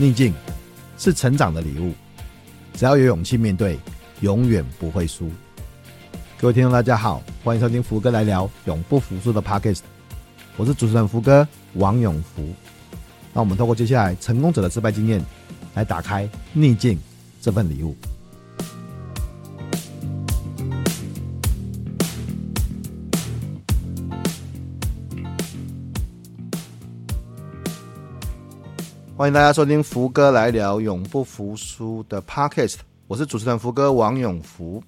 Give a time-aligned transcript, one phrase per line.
[0.00, 0.32] 逆境
[0.96, 1.92] 是成长的礼物，
[2.72, 3.76] 只要有勇气面对，
[4.20, 5.28] 永远不会输。
[6.40, 9.80] 各位听众，大家好，欢迎收听福哥来聊永不服输的 Podcast，
[10.56, 12.48] 我是主持人福哥王永福。
[13.32, 15.20] 那我们透过接下来成功者的失败经验，
[15.74, 16.96] 来打开逆境
[17.40, 17.96] 这份礼物。
[29.18, 32.76] 欢迎大家收听福哥来聊永不服输的 Podcast，
[33.08, 34.80] 我是主持人福哥王永福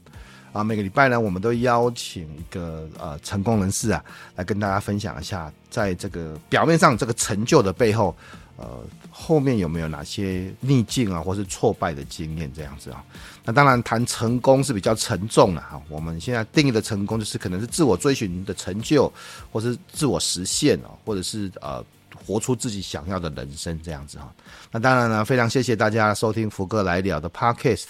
[0.52, 0.62] 啊。
[0.62, 4.04] 每个礼拜呢，我们都邀请一个呃成功人士啊，
[4.36, 8.14] 来跟大家分享一下，在这个表面上这个成就的背后，
[8.56, 8.68] 呃，
[9.10, 13.04] 后面有没有哪些逆境啊，或是挫败的经验这样子啊？
[13.44, 15.82] 那当然，谈成功是比较沉重的哈。
[15.88, 19.12] 我们现在定义的成功，就是可能是自我追寻的成就，
[19.50, 21.84] 或是自我实现哦，或者是呃。
[22.26, 24.32] 活出自己想要的人生，这样子哈。
[24.70, 27.86] 那当然呢，非常谢谢大家收听福哥来了的 Podcast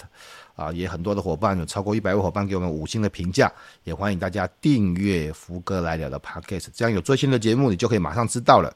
[0.55, 3.51] 啊，也很多的伙伴有超过一百位伙伴给我们五星的评价，
[3.85, 8.75] 也欢迎大家订阅福哥来了的 Podcast，这样有最新的节目你就可以马上知道了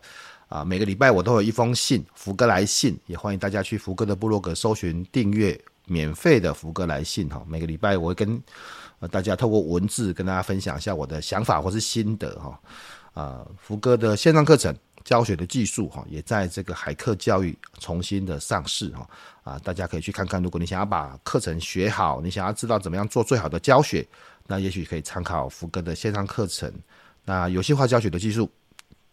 [0.49, 0.65] 啊。
[0.65, 7.43] 每个礼拜我都有一封信，福哥来信，也欢迎大家去福哥的部落格搜寻订阅免费的福哥来信哈。
[7.47, 8.43] 每个礼拜我会跟
[9.11, 12.59] 大家透过文字跟大家分享一下我的想法或是心得哈。
[13.13, 14.75] 啊，福哥的线上课程。
[15.05, 19.07] 教学的技术哈，也在这个海客教育重新的上市哈
[19.43, 20.43] 啊，大家可以去看看。
[20.43, 24.07] 如果你想要把课程学好，你想要知道怎么样做最好的教学，
[24.47, 26.73] 那也许可以参考福哥的线上课程。
[27.23, 28.51] 那游戏化教学的技术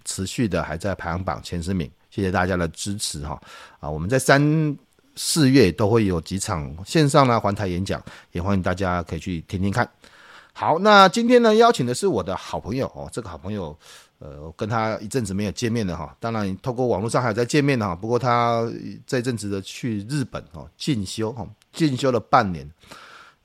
[0.06, 3.42] 持续的还在排行榜前十名，谢谢大家的支持哈
[3.82, 3.90] 啊！
[3.90, 4.78] 我们在三
[5.18, 9.90] 四月都会有几场线上呢环台演讲，也欢迎大家可以去听听看。
[10.54, 13.78] 好，那今天呢邀请的是我的好朋友哦，这个好朋友。
[14.24, 18.72] 呃，我跟他一阵子没有见面了哈，当然透过网络上还有在见面哈，不过他
[19.08, 22.70] 这阵子的去日本哦进修哈，进修了半年，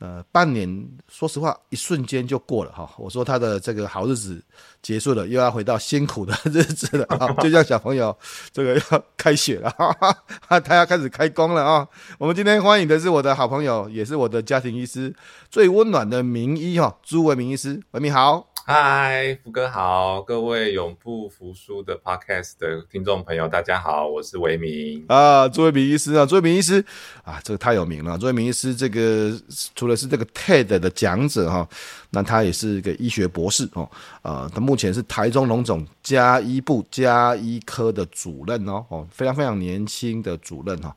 [0.00, 0.68] 呃，半年
[1.08, 2.90] 说实话一瞬间就过了哈。
[2.98, 4.44] 我说他的这个好日子
[4.82, 8.14] 结束了，又要回到辛苦的日子了啊， 就像小朋友
[8.52, 9.96] 这个要开学了哈，
[10.60, 11.88] 他要开始开工了啊。
[12.18, 15.16] 我们今天欢迎的是我的好朋友，也是我的家庭医师，
[15.50, 18.46] 最温暖的名医哈，朱维明医师，文明好。
[18.68, 26.84] 嗨，福哥好，各位永不服输的 Podcast 的听众朋友，大家好，我是维明啊，朱维明医师啊，朱维明医师
[27.22, 28.18] 啊，这个太有名了。
[28.18, 29.32] 朱维明医师这个
[29.76, 31.68] 除了是这个 TED 的讲者哈，
[32.10, 33.88] 那他也是一个医学博士哦，
[34.22, 40.92] 啊，他目前是台中龙总加医部加医科的主任哦，哦，非常非常年轻的主任哈。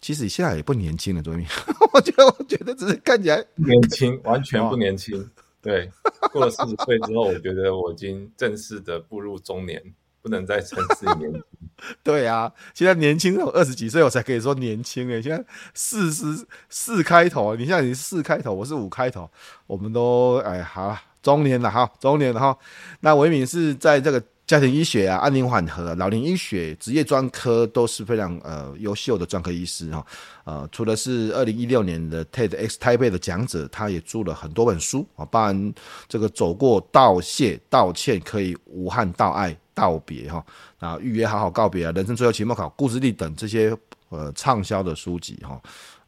[0.00, 1.46] 其实现在也不年轻了，朱维明，
[1.92, 5.28] 我觉得我觉得只是看起来年轻，完全不年轻。
[5.62, 5.90] 对，
[6.32, 9.80] 过了四十岁之后，我觉得我已经正式的步入中年，
[10.20, 11.42] 不能再称自己年轻。
[12.02, 15.22] 对啊，现在年轻，我二十几岁我才可以说年轻诶。
[15.22, 19.30] 现在四十四开头，你现在你是四开头，我是五开头，
[19.66, 22.58] 我们都哎好中年了哈，中年了哈。
[23.00, 24.22] 那维敏是在这个。
[24.52, 30.06] 家庭医学啊，安宁缓和、老年医学、职业专科都是非常呃优秀的专科医师哈。
[30.44, 35.74] 呃，除了是二零一六年的 TEDx type 的讲者，他也著了很多本书啊，包含
[36.06, 40.44] 这个走过道谢、道歉，可以无憾道爱道别哈，
[40.80, 43.74] 啊预约好好告别啊，人生最后期末考、故事力等这些
[44.10, 45.58] 呃畅销的书籍哈。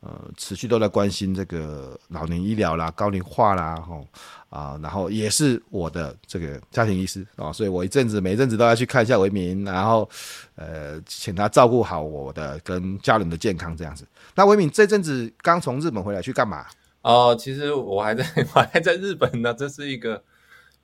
[0.00, 3.99] 呃，持续都在关心这个老年医疗啦、高龄化啦，哈
[4.55, 10.09] 啊，然后也是我的这个家庭医师啊，所以我一阵子每一阵子都要去看一下维明，然后
[10.55, 14.07] 呃，请他照顾好我的跟家人的健康这样子。
[14.37, 16.67] 那维明这阵子刚从日本回来，去干嘛？
[17.03, 19.53] 哦、呃，其实我还在， 我还在日本呢。
[19.53, 20.23] 这是一个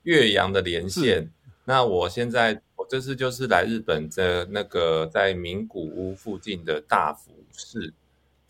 [0.03, 1.31] 岳阳的连线。
[1.65, 7.95] 那我现在我这次就是来日本的那个在名古屋附近的大福市。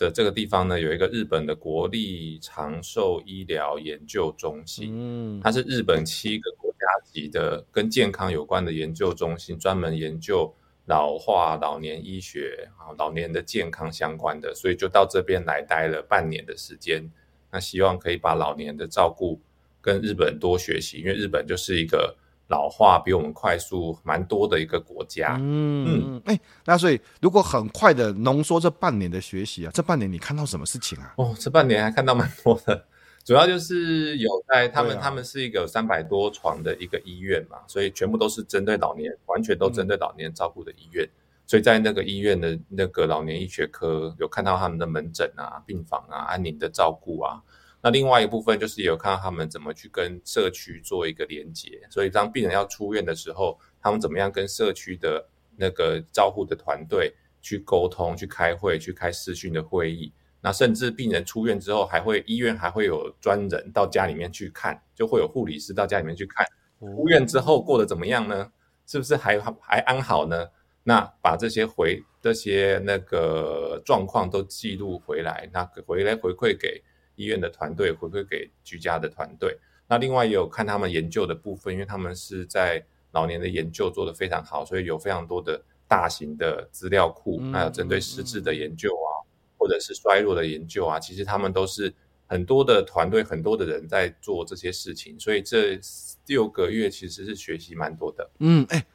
[0.01, 10.51] 的这个地方呢，有一个日本的国立长寿医疗研究中心，嗯，它是日本七个国家级的跟健康有关的研究中心，专门研究
[10.87, 17.07] 老化、老年医学啊、老年的健康相关的，所以就到这边来待了半年的时间。
[17.53, 19.39] 那希望可以把老年的照顾
[19.83, 22.17] 跟日本多学习，因为日本就是一个。
[22.51, 31.15] 老化比我们快速蛮多的一个国家，嗯嗯，哎、欸，那所以如果很快的浓缩这半年的学习啊，这半年你看到什么事情啊？
[31.17, 32.85] 哦，这半年还看到蛮多的，
[33.25, 47.41] 主要就是有在他们，啊、他们是一个三百多床的一个医院嘛，所以全部都是针对老年，完全都针对老年照顾的医院，嗯、所以在那个医院的那个老年医学科有看到他们的门诊啊、病房啊、安宁的照顾啊。
[47.83, 60.13] 那另外一部分就是有看到他们怎么去跟社区做一个连接，所以当病人要出院的时候，他们怎么样跟社区的那个照护的团队去沟通、去开会、去开视讯的会议。
[60.43, 66.47] 那甚至病人出院之后，还会医院还会有专人到家里面去看，就会有护理师到家里面去看。
[66.79, 68.51] 出院之后过得怎么样呢？
[68.87, 70.49] 是不是还还安好呢？
[70.83, 76.83] 那把这些回这些那个状况都记录回来，那回来回馈给
[77.21, 79.59] 医院的团队，回馈给居家的团队。
[79.87, 82.83] 那另外也有看他们研究的部分，因为他们是在
[83.13, 89.11] 老年的研究做得非常好，所以有非常多的大型的资料库，还有针对失智的研究啊，
[89.59, 91.93] 或者是衰弱的研究啊，其实他们都是
[92.27, 95.79] 很多的团队，很多的人在做这些事情，所以这
[96.27, 98.31] 六个月其实是学习蛮多的。
[98.39, 98.87] 嗯，哎、欸，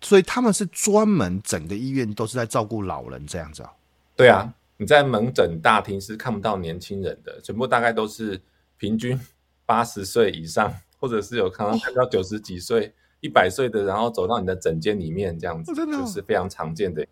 [0.00, 3.72] 所以他们是专门整个医院都是在照顾老人这样子啊？
[4.16, 8.42] 对啊，你在门诊大厅是看不到年轻人的，全部大概都是
[8.78, 9.16] 平均
[9.64, 17.06] 八十岁以上，或者是有看到看到九十几岁、一百岁的，然后走到你的诊间里面这样子，就是非常常见的。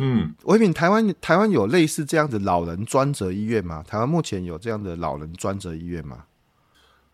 [0.00, 3.82] 嗯，唯品，台湾台湾有类似这样的老人专责医院吗？
[3.82, 6.26] 台湾目前有这样的老人专责医院吗？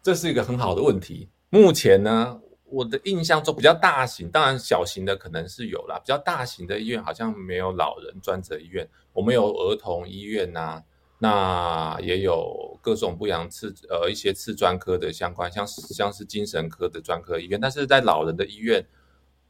[0.03, 1.31] 这是一个很好的问题。
[1.49, 2.42] 目前呢，
[2.73, 8.89] 我的印象中比较大型，当然小型的可能是有啦，比较大型的医院好像没有老人专责医院。
[9.13, 10.83] 我们有儿童医院呐、
[11.19, 18.85] 那也有各种不一样次呃一些次专科的相关，像像是精神科的专科医院，但是在老人的医院。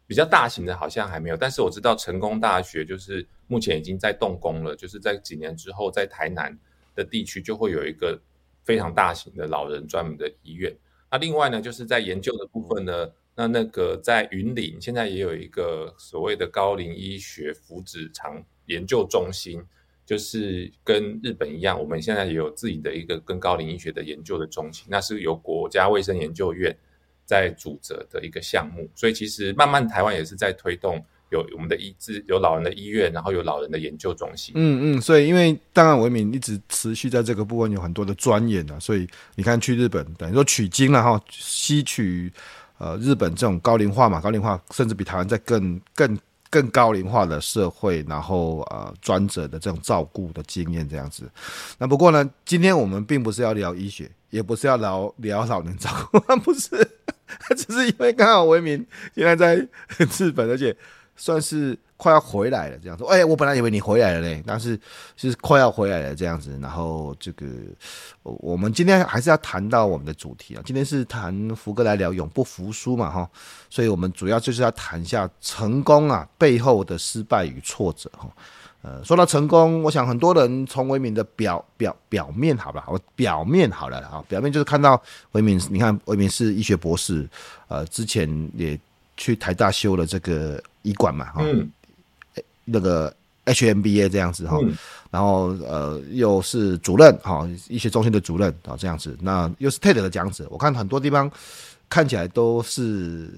[0.05, 6.55] 比较大型的好像还没有，但是我知道成功大学就是目前已经在动工了，就是在几年之后，在台南
[6.95, 8.21] 的地区就会有一个
[8.63, 10.71] 非常大型的老人专门的医院。
[11.13, 19.63] 那另外呢，就是在研究的部分呢，那那个在云林现在也有一个所谓的高龄医学福祉长研究中心，
[20.07, 26.77] 就是跟日本一样，我们现在也有自己的一个跟高龄医学的研究的中心，那是由国家卫生研究院。
[27.25, 34.53] 在主责的一个项目，所以其实慢慢台湾也是在推动有我们的医治，有老人的医院，然后有老人的研究中心。
[34.55, 42.31] 嗯嗯，所以因为当然文明一直持续在这个部分有很多的钻研啊，所以你看去日本等于说取经了哈，吸取
[42.77, 46.19] 呃日本这种高龄化嘛，高龄化甚至比台湾在更更
[46.51, 51.29] 更高龄化的社会，然后呃专责的这种照顾的经验这样子。
[51.79, 56.87] 那不过呢，今天我们并不是要聊医学，也不是要聊聊老人照顾， 不是。
[57.57, 59.57] 只是因为刚好文明现在在
[60.19, 60.77] 日本，而且
[61.17, 63.07] 算是快要回来了，这样说。
[63.09, 64.79] 哎，我本来以为你回来了嘞，但是
[65.17, 66.59] 是快要回来了这样子。
[66.61, 67.47] 然后这个，
[68.23, 70.63] 我们今天还是要谈到我们的主题啊。
[70.65, 73.31] 今天是谈福哥来聊永不服输嘛，哈。
[73.71, 78.29] 所以我们主要就是要谈一下成功啊背后的失败与挫折，哈。
[78.83, 85.01] 呃，说到成功，我想很多人从唯品的表表表面好吧，我表面好了啊，表面就是看到
[85.31, 87.29] 唯品，你看唯品是医学博士，
[87.69, 88.77] 呃，之前也
[89.17, 91.71] 去台大修了这个医管嘛，哈、嗯，
[92.65, 93.15] 那个
[93.47, 94.77] HMBA 这样子哈，嗯、
[95.11, 101.31] 然后呃又是主任哈，医学中心的主任啊这样子，那又是 TED 的讲者，我看很多地方
[101.89, 103.31] 看起来都是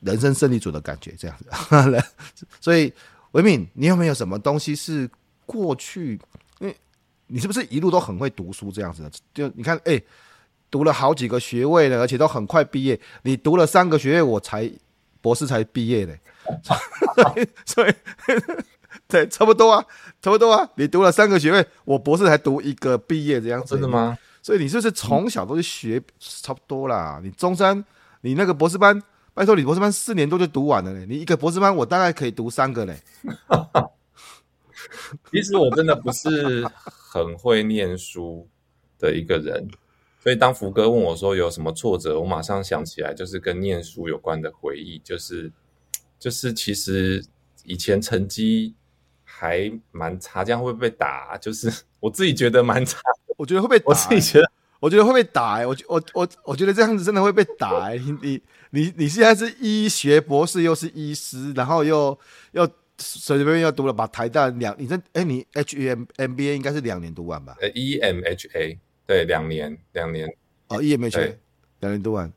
[0.00, 2.04] 人生胜利组的感觉这样子，
[2.60, 2.92] 所以。
[3.32, 5.06] 维敏，你有没有什么东西是
[5.44, 6.18] 过去？
[6.58, 6.74] 因为
[7.26, 9.10] 你是不是一路都很会读书这样子的？
[9.34, 10.04] 就你看，哎、欸，
[10.70, 12.98] 读了好几个学位了，而且都很快毕业。
[13.24, 14.70] 你读了三个学位，我才
[15.20, 16.18] 博士才毕业嘞。
[17.66, 17.94] 所以，
[19.08, 19.84] 对，差不多啊，
[20.20, 20.68] 差不多啊。
[20.76, 23.74] 你读了三个学位，我博士才读一个毕业这样子。
[23.74, 24.16] 真的吗？
[24.42, 27.20] 所以你是不是从小都是学差不多啦？
[27.22, 27.84] 你中山，
[28.20, 29.02] 你那个博士班。
[29.34, 31.04] 拜托，你博士班四年多就读完了嘞！
[31.06, 32.98] 你一个博士班，我大概可以读三个嘞。
[35.30, 36.66] 其实我真的不是
[37.12, 38.48] 很会念书
[38.98, 39.68] 的一个人，
[40.22, 45.52] 所以当福哥问我说有什么挫折，我马上想起来就是跟念书有关的回忆，就是
[46.26, 47.24] 就是其实
[47.62, 48.74] 以前成绩
[49.22, 51.38] 还蛮差，这样会不会被打？
[51.38, 52.98] 就是 我自己觉得蛮差，
[53.36, 54.50] 我觉得会被打，我自己觉得。
[54.80, 57.98] 我觉得会被打哎、欸，我我我我觉得这样子真的会被打哎、欸！
[57.98, 62.18] 你你你你现在是医学博士，又是医师，然后又
[62.50, 62.66] 又
[62.98, 67.56] 随随便便又读了把台大两，你这哎你 H E M M B A 应该是两年读完吧？
[67.60, 70.28] 呃 E M H A 对两年两年
[70.66, 71.38] 哦 E M H A
[71.78, 72.32] 两年读完。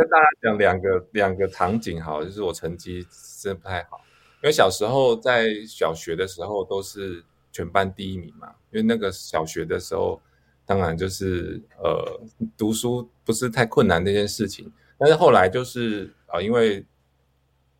[0.00, 3.06] 我跟大家讲两个两个场景好，就是我成绩
[3.38, 4.00] 真的不太好，
[4.42, 10.20] 因为小时候在小学的时候都是全班第一名嘛，因为那个小学的时候。
[10.66, 12.20] 当然就是呃，
[12.56, 16.86] 读书不是太困难那件事情，但是后来就是啊、呃，因为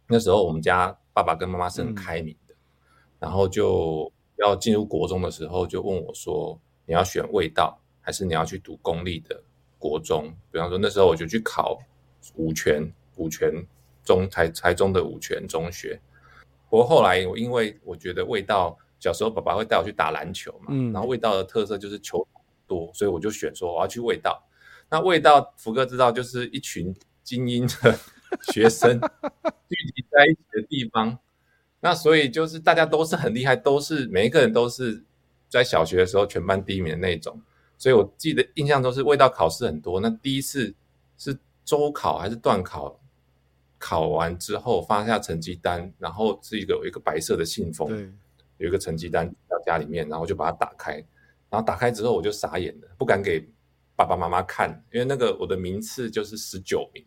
[0.08, 2.58] 那时候我们家爸爸跟妈妈是很开明的，嗯、
[3.20, 9.40] 然后就要进入国中的时候，就问我说：“你要选卫道，还是你要去读公立的
[9.78, 11.78] 国中？”比方说那时候我就去考
[12.34, 13.66] 五权，五权
[14.04, 16.00] 中台台中的五权中学。
[16.68, 22.26] 不过后来我因为我觉得味道，小时候爸爸会带我去打篮球嘛，嗯，然后味道的特色就是球
[22.66, 24.46] 多，所以我就选说我要去味道。
[24.88, 27.98] 那味道福哥知道，就是一群精英的
[28.52, 29.00] 学生
[29.68, 31.18] 聚集在一起的地方。
[31.80, 35.02] 那所以就是大家都是很厉害，都是每一个人都是
[35.48, 37.40] 在小学的时候全班第一名的那种。
[37.78, 40.00] 所以我记得印象中是味道考试很多。
[40.00, 40.74] 那第一次
[41.16, 41.38] 是
[41.70, 42.98] 周考还是段考？
[43.78, 48.12] 考完之后发下成绩单，然后是一个有一个白色的信封，对，
[48.58, 50.96] 有一个成绩单到家里面，然后就把它打开，
[51.48, 53.48] 然后打开之后我就傻眼了，不敢给
[53.96, 57.02] 爸爸妈妈看，因为那个我的名次就是十九名，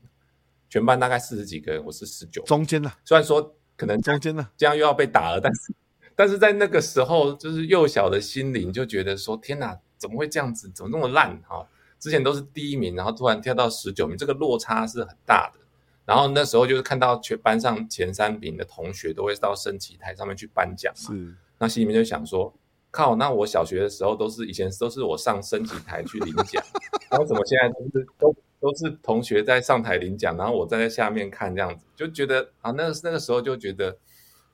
[0.68, 5.74] 全班大概四十几个人，我是十九，中间呢，虽然说可能中间呢，这样又要被打了，但是
[6.16, 11.68] 但是在那个时候，就是幼小的心灵就觉得说，天哪，怎么会这样子，怎么那么烂哈？
[12.04, 15.60] 之前都是第一名，然后突然跳到十九名，这个落差是很大的。
[16.04, 21.34] 然后那时候就是看到全班上前三名的同学都会到升旗台上面去颁奖嘛，是。
[21.58, 22.54] 那心里面就想说，
[22.92, 26.62] 靠，那我小学的时候都是以前都是我上升旗台去领奖，
[27.10, 33.98] 然后怎么现在都是都都是同学在上台领奖，然后我站在下面看这样子，就觉得啊，那个那个时候就觉得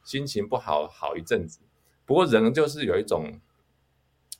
[0.04, 1.58] 心情不好好一阵子。
[2.06, 3.40] 不过人就是有一种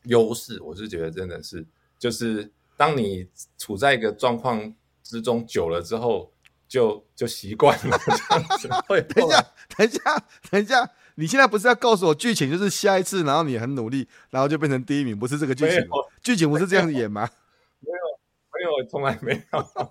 [0.04, 1.66] 优势，我是觉得真的是，
[1.98, 6.32] 就是当你处在一个状况之中久了之后。
[6.70, 8.70] 就就习惯了这样子。
[8.88, 9.42] 会等一下，
[9.76, 15.84] 等一下，等一下，你现在不是要告诉我剧情就是下一次，然后你很努力，然后就变成第一名，不是这个剧情？
[16.22, 17.28] 剧情不是这样子演吗？
[17.82, 17.98] 没有，
[18.54, 19.90] 没有，从来没有。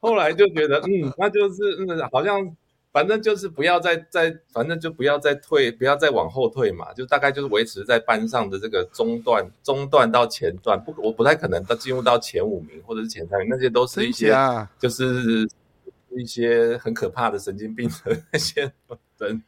[0.00, 2.54] 后来就觉得，嗯，那就是，嗯，好像
[2.94, 14.32] 反正就是不要再再，反正就不要再退，不要再往后退嘛，就大概就是维持在班上的这个中段，中段到前段，不，我不太可能到进入到前五名或者是前三名，那些都是一些，
[14.78, 15.46] 就是。
[16.16, 18.72] 一些很可怕的神经病的那些
[19.18, 19.42] 人，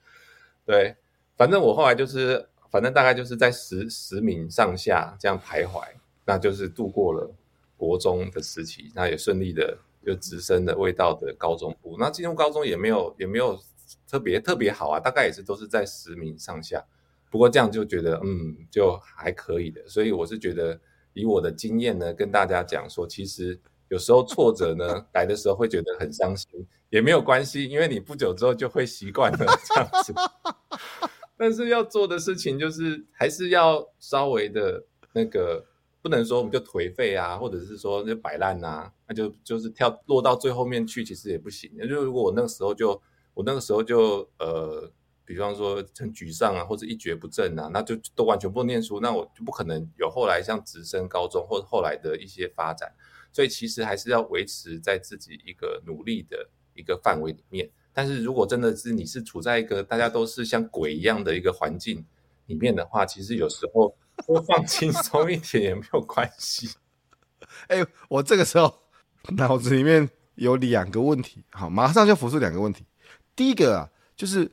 [0.66, 0.96] 对，
[1.36, 5.80] 反正我后来就是，反正大概就是在十十名上下这样徘徊，
[6.24, 7.32] 那就是度过了
[7.76, 11.96] 国中的时期，那也顺利的就直升的味道的高中部。
[11.98, 13.60] 那进入高中也没有也没有
[14.08, 16.82] 特别特别好啊，大概也是都是在十名上下。
[17.30, 19.86] 不过这样就觉得嗯，就还可以的。
[19.88, 20.80] 所以我是觉得
[21.12, 23.60] 以我的经验呢，跟大家讲说，其实。
[23.88, 30.12] 有时候挫折呢来的时候会觉得很伤心，也没有关系，因为你不久之后就会习惯了这样子。
[31.38, 34.82] 但是要做的事情就是还是要稍微的
[35.12, 35.64] 那个，
[36.06, 41.68] 不能说我们就颓废啊，或者是说就摆烂啊，那就就是跳落到最后面去，其实也不行。
[41.78, 42.90] 就如果我那个时候就
[43.34, 44.88] 我那个时候就呃，
[45.24, 52.94] 比方说很沮丧啊，或者一蹶不振啊，那就都完全不念书，那我就不可能有后来像直升高中或者后来的一些发展。
[53.32, 57.68] 所以其实还是要维持在自己一个努力的一个范围里面。
[57.92, 62.06] 但是如果真的是你是处在一个大家都是像鬼一样的一个环境
[62.46, 63.92] 里面的话，其实有时候
[64.24, 66.70] 多放轻松一点也没有关系。
[67.68, 68.82] 哎、欸，我这个时候
[69.30, 72.84] 脑子里面有两个问题，好，马上就浮出两个问题。
[73.34, 74.50] 第一个啊，就是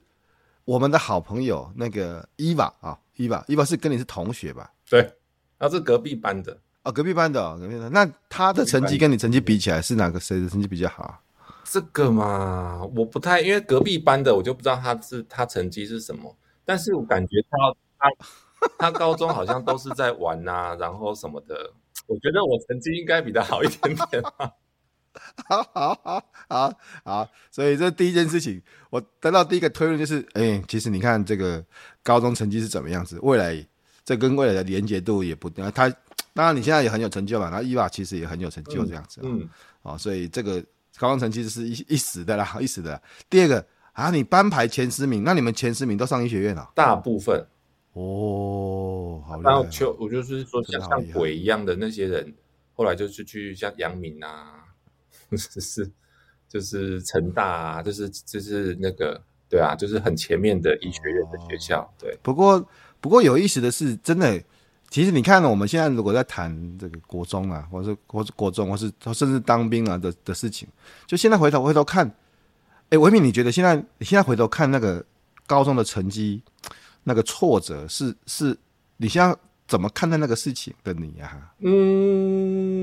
[0.66, 4.72] 我们的好朋友那个伊娃啊，伊娃，伊娃是跟你是同学吧？
[4.90, 5.14] 对，
[5.60, 6.60] 他是隔壁班的。
[6.84, 7.90] 哦，隔壁班的，哦，隔壁班的。
[7.90, 11.22] 那他的成绩跟你成绩比起来，是哪个谁的成绩比较好？
[11.64, 16.36] 这个嘛，我不太，因为隔壁班的，我就不知道他是他成绩是什么。
[16.66, 17.58] 但是我感觉他
[17.98, 18.10] 他
[18.80, 21.72] 他高中好像都是在玩呐，然后什么的。
[22.08, 24.52] 我觉得我成绩应该比他好一点点啊。
[25.48, 26.74] 好好好好
[27.06, 31.64] 好，所以这第一件事情，我得到第一个推论就是，哎，其实你看这个
[32.02, 33.66] 高中成绩是怎么样子，未来
[34.04, 35.94] 这跟未来的连结度也不定，他。
[36.36, 37.48] 当然，你现在也很有成就嘛。
[37.48, 39.22] 然后伊娃其实也很有成就，这样子。
[39.24, 39.48] 嗯，
[39.84, 40.60] 哦，所以这个
[40.98, 43.00] 高中成绩是一一时的啦，一时的。
[43.30, 46.68] 第二个啊，你班排前十名，那你们前十名都上医学院了？
[46.74, 47.46] 大部分。
[47.94, 49.42] 哦，好。
[49.42, 52.34] 然后就我就是说，像像鬼一样的那些人，
[52.76, 54.66] 后来就是去像阳明啊，
[55.32, 55.90] 就是
[56.48, 61.92] 就是成大啊，就是就是那个对啊，就是很前面的医学院的学校。
[61.98, 62.18] 对。
[62.22, 62.64] 不过
[63.00, 64.42] 不过有意思的是，真的。
[64.90, 70.68] 其实你看呢，我们现在如果在谈这个国中啊，或是或是国中，或是甚至当兵啊的的事情，
[71.08, 72.16] 就现在回头回头看，
[72.92, 75.04] 哎，维敏，你觉得现在你现在回头看那个
[75.48, 76.44] 高中的成绩，
[77.04, 78.58] 那个挫折是是，
[78.98, 81.54] 你现在怎么看待那个事情的你啊？
[81.60, 82.74] 嗯，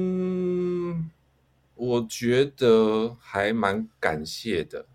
[1.75, 4.87] 我觉得还蛮感谢的，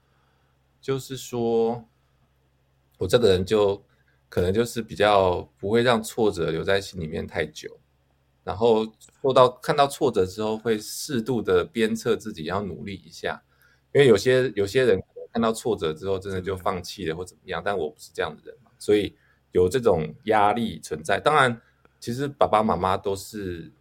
[0.82, 1.86] 就是说
[2.98, 3.84] 我这个人就。
[4.27, 7.79] 可能就是比较不会让挫折留在心里面太久，
[8.44, 8.86] 然后
[9.22, 13.41] 受到看到挫折之后，会适度的鞭策自己要努力一下，
[13.94, 15.01] 因为有些有些人
[15.32, 17.62] 看到挫折之后，真的就放弃了或怎么样。
[17.63, 19.15] 但我不是这样的人，所以
[19.51, 21.20] 有这种压力存在。
[21.20, 21.62] 当然，
[22.00, 23.72] 其实爸爸妈妈都是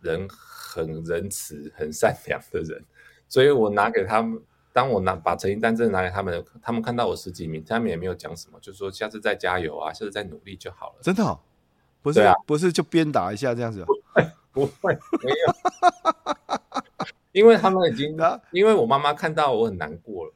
[0.00, 2.84] 人很仁慈、很善良的人，
[3.28, 4.40] 所以我拿给他们，
[4.72, 10.96] 当我拿把成绩单真的拿给他们，他们看到我十几名，他们也没有讲什么，就说下次再加油啊，下次再努力就好了。
[11.02, 11.40] 真的、哦？
[12.00, 13.84] 不是啊，不是就鞭打一下这样子？
[13.84, 15.36] 不会，不会，没有。
[17.32, 18.16] 因为他们已经，
[18.52, 20.32] 因为我妈妈看到我很难过了，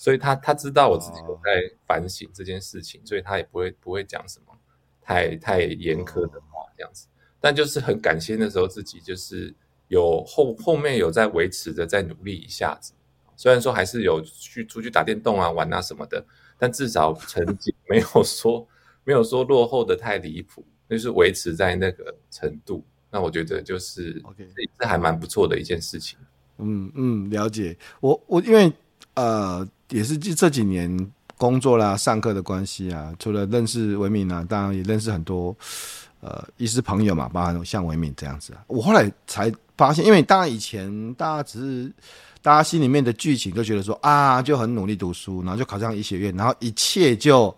[0.00, 4.58] 所以他他知道我自己有在反省这件事情，所以他也不会不会讲什么
[5.02, 7.06] 太太严苛的话这样子。
[7.38, 9.54] 但就是很感谢那时候自己就是
[9.88, 12.94] 有后后面有在维持着在努力一下子，
[13.36, 16.24] 虽然说还是有去出去打电动啊玩啊什么的，
[16.56, 18.66] 但至少成绩没有说
[19.04, 22.82] 没有说落后的太离谱，就是维持在那个程度。
[23.10, 24.22] 那我觉得就是
[24.78, 26.18] 这还蛮不错的一件事情。
[26.56, 27.76] 嗯嗯，了解。
[28.00, 28.72] 我我因为
[29.12, 35.56] 呃也是这这几年工作啦、上课的关系啊，除了认识维敏啊，当然也认识很多
[36.20, 38.64] 呃医师朋友嘛，包含像维敏这样子啊。
[38.66, 41.92] 我后来才发现，因为当然以前大家只是
[42.42, 47.54] 大家心里面的剧情都觉得说啊，就很努力读书，然后就考上医学院，然后一切就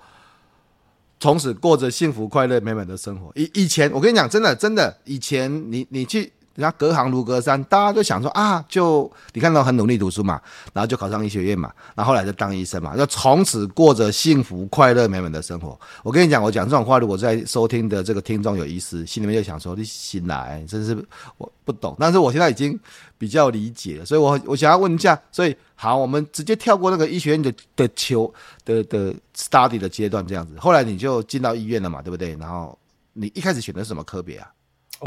[1.21, 3.33] 从此过着幸福、快乐、美满的生活。
[3.35, 6.33] 以以前我跟你讲，真的真的，以前你你去。
[6.55, 10.41] 人家隔行如隔山，大家就想说啊，就你看到很努力读书嘛，
[10.73, 15.79] 然后就考上医学院嘛，然后后来就当医生嘛，就从此过着幸福、快乐、美满的生活。
[16.03, 20.95] 我跟你讲，我讲这种话，如果在收听的这个听众有医师，心里面就想说，你醒来，真是
[21.39, 21.97] 我不懂。
[21.99, 22.79] 但是我现在已经
[23.17, 28.33] 比较理解了，所以我我想要问一下，所以好，我们直接跳过那个医学院的的求
[28.65, 32.37] 的的 study 的阶段，这样子，后来你就进到医院了嘛，对不对？
[32.37, 32.79] 然后
[33.15, 34.51] 你一开始选的是什么科别啊？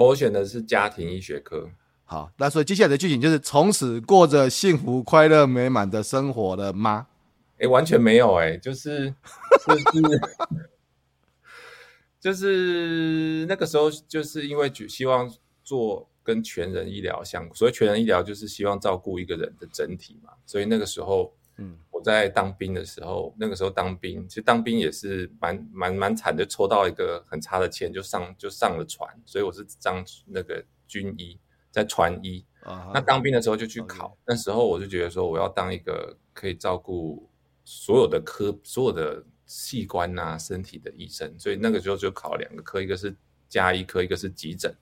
[0.04, 1.70] 我选的是家庭医学科。
[2.04, 7.08] 好，那所以接下来的剧情就是从此过着幸福、快乐、美满的生活了吗？
[7.54, 9.14] 哎、欸，完全没有哎、欸，就是
[9.66, 10.22] 就是
[12.20, 15.32] 就是那个时候，就是因为希望
[15.64, 21.34] 做跟全人医疗相关，所以全人医疗就是希望照顾一个人的整体嘛，所以那个时候。
[21.96, 31.40] 嗯，我在当兵的时候，那个时候当兵，其实当兵也是蛮蛮蛮惨，就抽到一个很差的签，就上就上了船，所以我是当那个军医，
[31.72, 32.46] 在船医。
[32.64, 32.92] Uh-huh.
[32.94, 37.30] 那当兵的时候就去考.那时候我就觉得说，我要当一个可以照顾
[37.64, 43.16] 所有的科、所有的器官啊、身体的医生，所以那个时候就考两个科，一个是
[43.48, 44.76] 加医科，一个是急诊，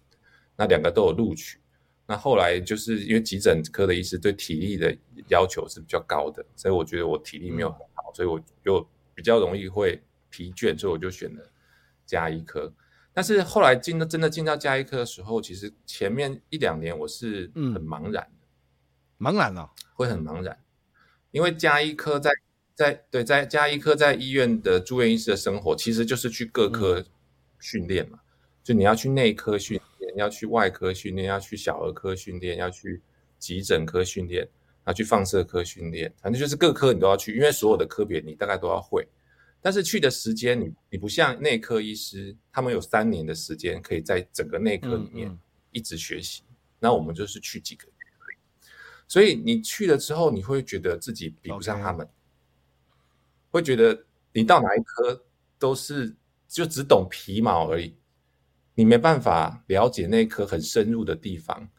[0.56, 1.60] 那两个都有录取。
[2.05, 4.95] 那后来就是因为急诊科的医师对体力的
[5.29, 8.85] 要求是比较高的，所以我觉得我体力没有很好，所以我就
[9.15, 11.49] 比较容易会疲倦，所以我就选了
[12.05, 12.73] 加医科。
[13.13, 18.47] 但是后来进到真的进到加医科的时候，其实前面一两年我是很茫然的，
[19.19, 20.57] 茫然了，会很茫然，
[21.31, 22.31] 因为加医科在
[22.75, 27.05] 在对在加医科在医院的住院医师的生活，其实就是去各科
[27.59, 28.19] 训练嘛，
[28.61, 29.79] 就你要去内科训。
[30.15, 33.02] 要去外科训练，要去小儿科训练，要去
[33.39, 34.47] 急诊科训练，
[34.86, 39.08] 要去放射科训练，反正就是各科你都要去，因为所有的科别你大概都要会。
[39.62, 45.38] 但是去的时间你你不像内科医师，他们有三年的时间可以在整个内科里面
[45.71, 47.93] 一直学习，嗯嗯，那我们就是去几个月。
[49.08, 52.08] 所以你去了之后，你会觉得自己比不上他们.
[53.52, 55.23] 会觉得你到哪一科
[55.60, 56.15] 都是
[56.47, 57.95] 就只懂皮毛而已。
[58.75, 61.69] 你没办法了解那科很深入的地方，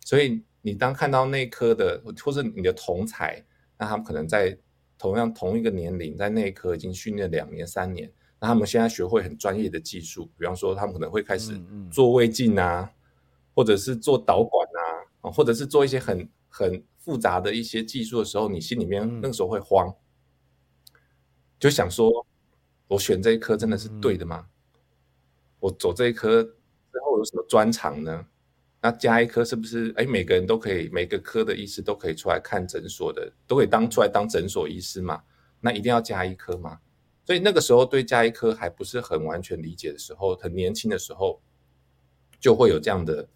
[0.00, 3.44] 所以你当看到那科的或者你的同才，
[3.76, 4.56] 那他们可能在
[4.96, 12.88] 同样同一个年龄，在内科已经训练两年三年，那他们现在学会很专业的技术，比方说他们可能会开始做胃镜啊，
[13.54, 14.66] 或者是做导管
[15.22, 19.92] 啊，或者是做一些很很复杂的一些技术的时候，你心里面那个时候会慌，
[21.58, 22.24] 就想说，
[22.86, 24.46] 我选这一科真的是对的吗？
[25.64, 28.26] 我走这一科之后有什么专长呢？
[28.82, 35.22] 那加一科是不是哎，每个人都可以，每个科的医师都可以出来看诊所的，都可以当出来当诊所医师嘛？
[35.60, 36.78] 那一定要加一科吗？
[37.24, 41.40] 所以那个时候对加一科还不是很完全理解的时候，很年轻的时候，
[42.38, 43.26] 就会有这样的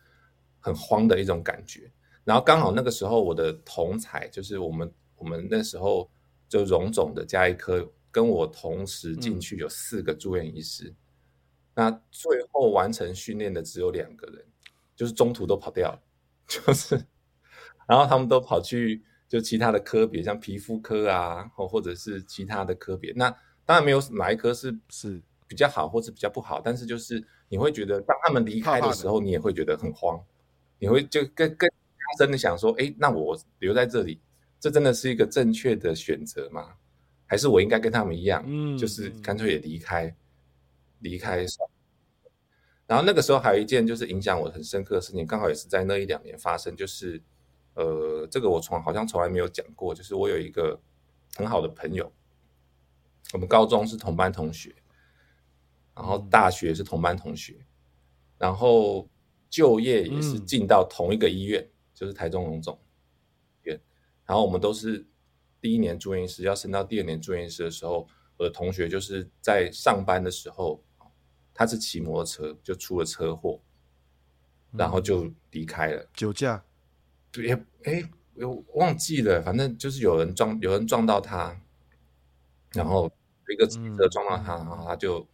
[0.60, 1.90] 很慌的一种感觉。
[2.24, 6.10] 然后刚好那个时候我的同才就是我们我们那时候
[6.46, 10.88] 就荣总的加一科跟我同时进去有四个住院医师。
[10.88, 10.94] 嗯
[11.78, 14.44] 那最后完成训练的只有两个人，
[14.96, 16.02] 就是中途都跑掉了，
[16.48, 16.96] 就是，
[17.86, 23.12] 然后他们都跑去就其他的科别，像皮肤科啊，或或者是其他的科别。
[23.14, 23.30] 那
[23.64, 30.20] 当然没有哪一科是是比较好或是比较不好，但是就是你会觉得当他们离开的时候，你也会觉得很慌，
[30.80, 31.76] 你会就更更加
[32.18, 34.20] 深的想说，哎，那我留在这里，
[34.58, 36.74] 这真的是一个正确的选择吗？
[37.24, 40.12] 还是我应该跟他们一样，嗯，就是干脆也离开，
[41.00, 41.44] 离开。
[42.86, 47.22] 然后那个时候还有一件就是影响我很深刻的事情，刚好也是在那一两年发生，就是
[47.74, 50.80] 呃，这个我从好像从来没有讲过，就是我有一个
[51.36, 52.10] 很好的朋友，
[53.34, 54.74] 我们高中是同班同学，
[55.94, 57.64] 然后大学是同班同学，
[58.38, 59.06] 然后
[59.50, 62.78] 就业也是进到同一个医院，就是台中荣总。
[63.64, 63.78] 院
[64.24, 65.06] 然后我们都是
[65.60, 68.08] 第一年住院医师，要升到第二年住院医师的时候，
[68.38, 70.82] 我的同学就是在上班的时候，
[71.58, 73.60] 他是骑摩托车就出了车祸，
[74.70, 76.08] 然后就离开了。
[76.14, 76.64] 酒驾？
[77.32, 77.50] 对，
[77.82, 81.60] 哎，我忘记了，反正就是有人撞，有人撞到他，
[82.74, 83.10] 然后
[83.50, 85.26] 一个汽车撞到他，然后他就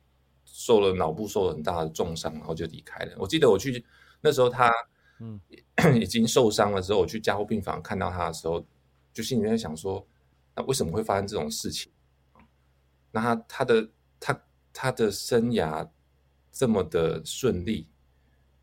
[0.46, 3.14] 受了脑部受了很大的重伤，然后就离开了。
[3.18, 3.84] 我记得我去
[4.22, 4.72] 那时候他
[5.18, 5.38] 嗯
[6.00, 8.64] 已经受伤了之后，我去加护病房看到他的时候。
[9.12, 10.04] 就心里面想说，
[10.56, 11.92] 那为什么会发生这种事情？
[13.12, 15.88] 那他他的他他的生涯
[16.54, 17.86] 这么的顺利，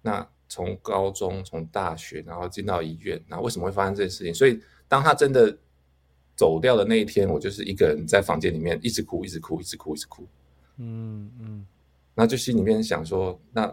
[0.02, 4.34] 那从高中从大学，然后进到医院，那为什么会发生这件事情？
[4.34, 5.56] 所以当他真的
[6.36, 10.26] 走掉的那一天，我就是一个人在房间里面一直哭，一直哭，一直哭，一直哭。
[10.78, 11.68] 嗯嗯，
[12.16, 13.72] 那就心里面想说，那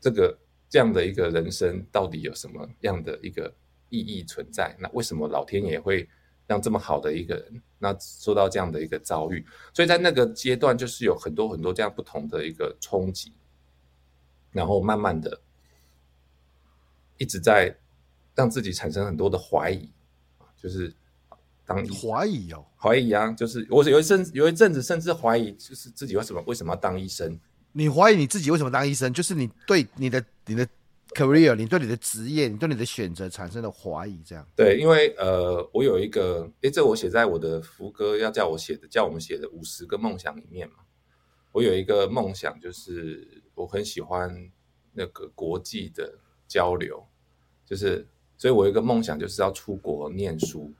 [0.00, 0.36] 这个
[0.68, 3.50] 这样的一个人生到底有什么样的一个？
[3.94, 6.08] 意义存在，那为什么老天爷会
[6.46, 9.44] 让这么好的一个人，那受到这样的一个遭遇？
[9.72, 13.32] 所以在那个阶段，就是有很多很多这样不同的一个冲击，
[14.50, 15.40] 然后慢慢的
[17.16, 17.74] 一直在
[18.34, 19.90] 让自己产生很多的怀疑，
[20.56, 20.92] 就是
[21.64, 27.38] 当怀疑哦，怀疑啊，就是我有一阵有一阵子甚至怀疑，就是自己为什么为什么要当医生？
[27.72, 29.12] 你怀疑你自己为什么当医生？
[29.12, 30.68] 就是你对你的你的。
[31.14, 40.76] career，你对你的职业，你对你的选择产生了怀疑，这样对，因为呃，我有一个，诶，这我写在我的福哥要叫我写的，叫我们写的五十个梦想里面嘛。
[41.52, 44.50] 我有一个梦想，就是我很喜欢
[44.92, 47.06] 那个国际的交流，
[47.66, 48.06] 就是，
[48.38, 50.72] 所以我有一个梦想，就是要出国念书，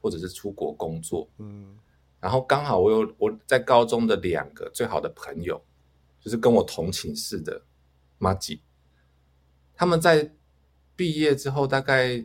[0.00, 1.28] 或者是出国工作。
[1.38, 1.76] 嗯，
[2.20, 5.60] 然后刚好我有我在高中的两个最好的朋友，
[6.20, 7.60] 就是跟我同寝室的
[8.18, 8.62] 马吉。
[9.80, 10.30] 他们在
[10.94, 12.22] 毕业之后，大概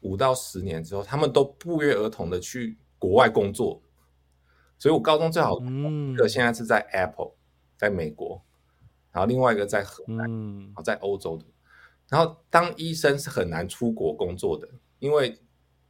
[0.00, 3.80] 五到十年之后，他们都不约而同的去国外工作。
[4.76, 7.32] 所以，我高中最好的一个现在是在 Apple，
[7.78, 8.44] 在美国，
[9.10, 11.46] 然后另外一个在荷兰，然后在欧洲的。
[12.10, 15.40] 然后，当医生是很难出国工作的，因为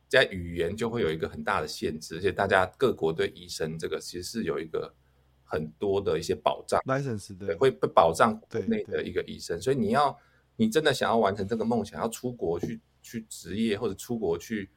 [0.06, 4.94] 在语言就会有一个很大的限制，而且大家各国对医生这个其实是有一个
[5.42, 10.16] 很多的一些保障，license 对，会被保障国内的一个医生，所以你要。
[10.60, 14.68] 你真的想要完成这个梦想，要出国去去执业，或者出国去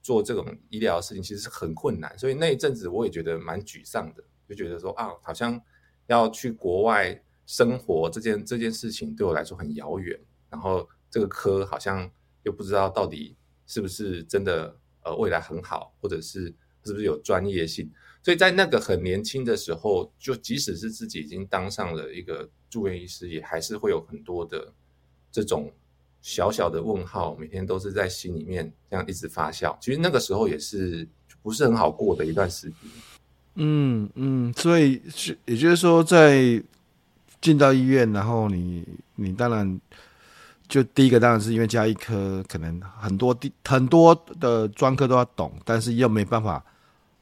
[0.00, 2.18] 做这种医疗事情，其实是很困难。
[2.18, 5.60] 所以那一阵子我也觉得蛮沮丧的，就觉得说啊，好像
[6.06, 10.18] 要去国外生活这件这件事情对我来说很遥远。
[10.48, 12.10] 然后这个科好像
[12.44, 16.46] 又不知道到底是不是真的呃未来很好，或者是
[16.82, 17.92] 是不是有专业性。
[18.22, 24.72] 所以在那个很年轻的时候，就即使是自己已经当上了一个住院医师，也还是会有很多的。
[25.36, 25.70] 这种
[26.22, 29.76] 小小的问号，每天都是在心里面这样一直发酵。
[29.82, 31.06] 其实那个时候也是
[31.42, 32.76] 不是很好过的一段时间。
[33.56, 36.62] 嗯嗯，所以是也就是说，在
[37.42, 38.82] 进到医院，然后你
[39.16, 39.78] 你当然
[40.66, 46.64] 就第一个当然是因为加医科可能很多地很多的专科都要懂，但是又没办法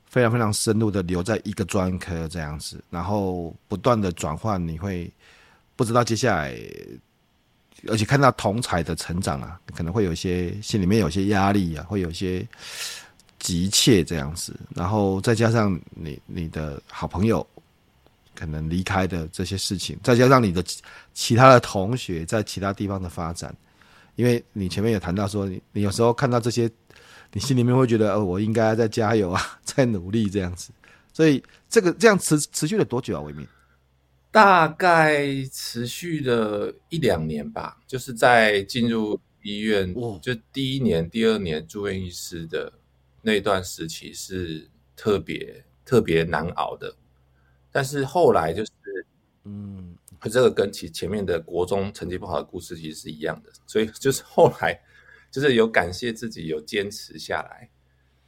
[0.04, 5.12] 非常非常深入的留在一个专科这样子，然后不断的转换，你会
[5.74, 6.56] 不知道接下来。
[7.88, 12.46] 而且看到同侪的成长啊，可能会有一些心里面有些压力啊，会有一些
[13.38, 14.58] 急切这样子。
[14.74, 17.46] 然后再加上你你的好朋友
[18.34, 20.64] 可能离开的这些事情，再加上你的
[21.12, 23.54] 其他的同学在其他地方的发展，
[24.16, 26.70] 因为你前面有谈到说，你你有时候看到这些，
[27.32, 30.70] 你心里面会觉得，哦，我应该再加油啊，再努力这样子。
[31.12, 33.20] 所以这个这样持持续了多久啊？
[33.20, 33.46] 维铭？
[34.34, 42.72] 大概持续了一两年吧，就是在进入医院，就第一年、第二年住院医师的
[43.22, 46.96] 那段时期是特别特别难熬的。
[47.70, 48.72] 但是后来就是，
[49.44, 54.76] 嗯，这个跟其前面的国中成绩不好的故事其实是一样的，所以 就是后来
[55.30, 57.70] 就是有感谢自己有坚持下来。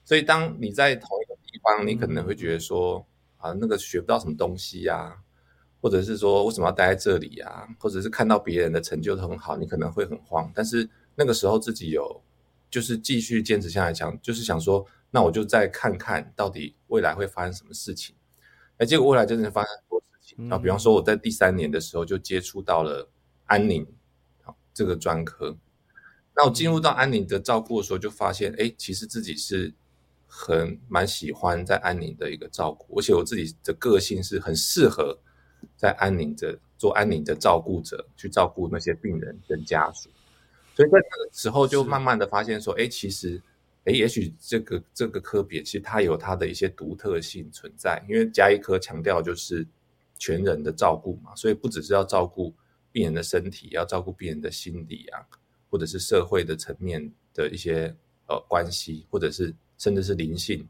[0.05, 3.05] 所以当你在同一个地方，你可能会觉得说
[3.39, 5.21] 啊，那个学不到什么东西呀。
[5.87, 7.65] 或者是说为什么要待在这里啊？
[7.79, 10.51] 或者是看到别人的成就很好，你可能会很慌。
[10.53, 12.21] 但是那个时候自己有，
[12.69, 18.17] 就是继续坚持下来，想就是想说，那我就再看看到底未来会发生什么事情。
[18.79, 20.51] 哎，结果未来真的发生很多事情。
[20.51, 23.09] 啊，比方说我在第三年的时候就接触到了
[23.45, 23.87] 安宁，
[24.43, 25.57] 好，这个专科。
[26.35, 29.73] 那我进入到安宁的照顾的时候，就发现，哎，其实自己是
[30.27, 35.17] 很蛮喜欢在安宁的一个照顾，而且我自己的个性是很适合
[35.77, 40.09] 在安宁的做安宁的照顾者，去照顾那些病人跟家属。
[40.75, 43.41] 所以在那个时候，就慢慢的发现说，哎，其实，
[43.85, 49.67] 哎，也许这个这个科别其实它有它的一些独特性存在，因为加医科强调就是
[50.19, 52.53] 全人的照顾嘛，所以不只是要照顾
[52.93, 55.25] 病人的身体，要照顾病人的心理啊，
[55.71, 57.95] 或者是社会的层面的一些
[58.29, 60.67] 呃关系，或者是甚至是灵性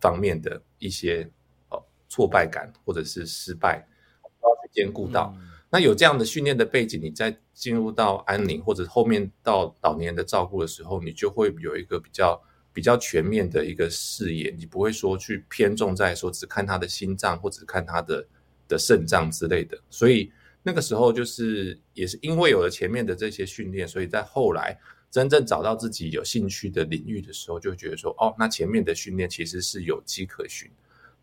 [0.00, 1.28] 方面的一些
[1.68, 3.95] 呃挫败感或者是失败，都
[4.48, 5.34] 要去兼顾到。
[5.36, 12.40] 嗯那有这样的训练的背景，你在进入到安宁或者后面到老年的照顾的时候，你就会有一个比较
[12.72, 18.24] 比较全面的一个视野，你不会说去偏重在说只看他的心脏或者看他的
[18.68, 19.76] 的肾脏之类的。
[19.90, 20.30] 所以
[20.62, 24.78] 那个时候就是也是因为有了前面的这些训练，所以在后来
[25.10, 30.70] 真正找到自己有兴趣的领域的时候，就会觉得说哦，那前面的训练其实是有迹可循。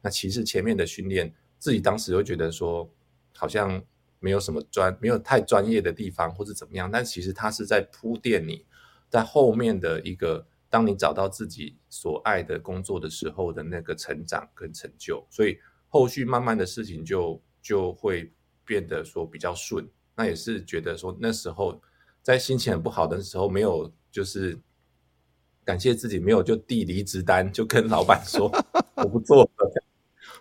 [0.02, 2.88] 那其实前面的训练自己当时会觉得说
[3.36, 3.84] 好像。
[4.26, 8.66] 没有什么专，没有太专业的地方，或者怎么样，但其实它是在铺垫你
[9.10, 15.58] 在后面的一个，当你找到自己所爱的工作的时候的那个成长跟成就，所以
[15.90, 18.32] 后续慢慢的事情就就会
[18.64, 19.86] 变得说比较顺。
[20.16, 21.82] 那也是觉得说那时候
[22.22, 24.58] 在心情很不好的时候，没有就是
[25.66, 28.50] 感谢自己没有就递离职单，就跟老板说
[28.96, 29.83] 我不做了。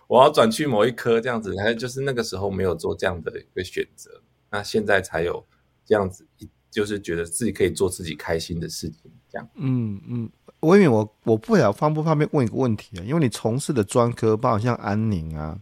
[0.07, 4.09] 我要转去某一科这样子，还就是那个时候没有做这样的一个选择，
[4.49, 5.43] 那现在才有
[5.85, 6.27] 这样子，
[6.69, 9.49] 就是觉得自己可以做自己开心的事情，这样。
[9.55, 13.03] 嗯嗯，我以为我我不晓得方不方便问一个问题啊？
[13.03, 15.57] 因为你从事的专科，包括像安宁啊，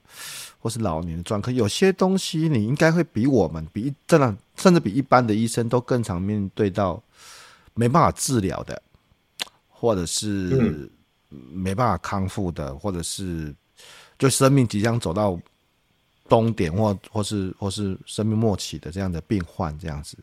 [0.59, 7.01] 或是老年的专科，有些东西你应该会比我们比真的甚至比一般的医生都更常面对到
[7.73, 8.81] 没办法治疗的，
[9.69, 10.89] 或者是
[11.29, 13.55] 没办法康复的，或者是。
[14.21, 15.35] 就生命即将走到
[16.29, 20.15] 终点，或或是或是生命末期的这样的病患，这样子，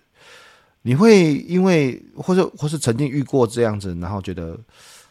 [0.83, 4.57] 你会因为或者或是曾经遇过这样子，然后觉得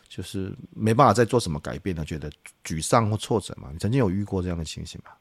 [0.08, 2.32] 就是没办法再做什么改变了，觉得
[2.64, 3.70] 沮丧或挫折嘛？
[3.74, 5.12] 你曾经有遇过这样的情形吗？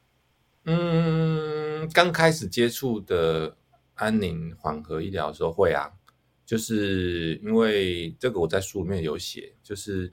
[0.63, 3.53] 嗯，刚开始接触的
[3.95, 5.91] 安宁缓和医疗的时候会啊，
[6.45, 10.09] 就是因为这个我在书里面有写，就是。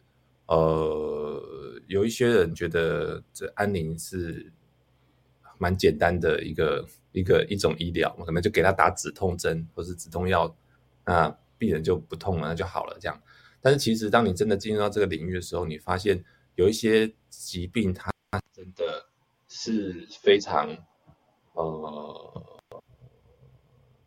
[0.46, 1.42] 呃，
[1.86, 4.52] 有一些人觉得这安宁是
[5.58, 10.54] 蛮简单的一个一个一种医疗，可能就给他打止痛针或是止痛药，
[11.04, 13.22] 那病人就不痛了，那就好了这样。
[13.60, 18.10] 但是其实当你真的进入到这个领域的时候，你发现有一些疾病它
[18.52, 19.08] 真的
[19.48, 20.76] 是非常
[21.54, 22.60] 呃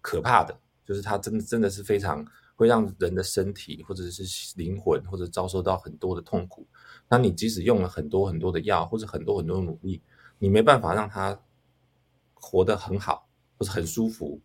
[0.01, 2.25] 可怕的，就是它真的真的是非常。
[2.57, 4.23] 会让人的身体或者是
[4.55, 6.65] 灵魂或者遭受到很多的痛苦。
[7.09, 10.01] 那你即使用了很多很多的药或者很多很多的努力，
[10.39, 11.39] 你没办法让他
[12.33, 14.39] 活得很好，或是很舒服，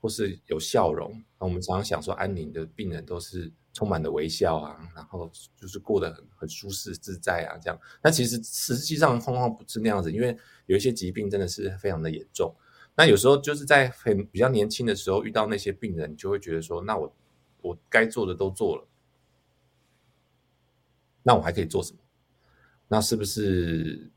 [0.00, 1.12] 或是有笑容。
[1.38, 7.80] 那我们常常想说，安宁的病人都是充满了微笑啊，然后就是过得很很舒适自在啊，这样。
[8.02, 10.36] 但其实实际上状况不是那样子，因为
[10.66, 12.54] 有一些疾病真的是非常的严重。
[12.96, 17.14] 那有时候就是在很比较年轻的时候遇到那些病人，你就会觉得说，那我。
[17.64, 18.86] 我该做的都做了，
[21.26, 21.98] 那我还可以做什么？
[22.86, 24.08] 那是不是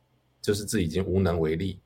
[0.42, 1.80] 就是自己已经无能为力，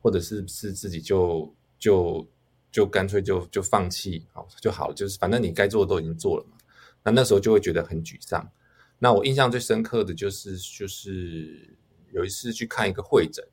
[0.00, 2.26] 或者是是自己就就
[2.70, 4.94] 就干脆就就放弃好就好了？
[4.94, 6.56] 就是反正你该做的都已经做了嘛。
[7.04, 8.50] 那那时候就会觉得很沮丧。
[8.98, 11.76] 那我印象最深刻的就是就是
[12.12, 13.46] 有一次去看一个会诊，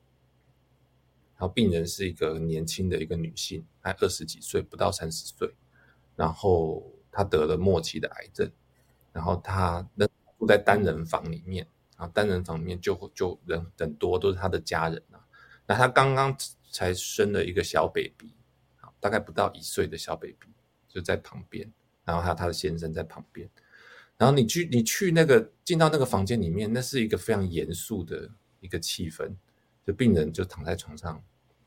[1.36, 5.54] 然后病人是一个年轻的一个女性，还二十几岁，不到三十岁，
[6.16, 6.82] 然后。
[7.12, 8.48] 她得了末期的癌症，
[9.12, 10.06] 然后她那
[10.40, 11.64] 住在单人房里面，
[11.96, 15.20] 然后单人房里面就就人很多，都是他的家人啊。
[15.66, 16.34] 那他刚刚
[16.70, 18.32] 才生了一个小 baby，
[18.80, 20.48] 啊大概不到一岁的小 baby
[20.88, 21.70] 就在旁边，
[22.06, 23.46] 然后还有他的先生在旁边。
[24.16, 29.30] 然后你去你去那个进到那个房间里面，那是一个非常严肃的一个气氛，
[29.86, 31.22] 就病人就躺在床上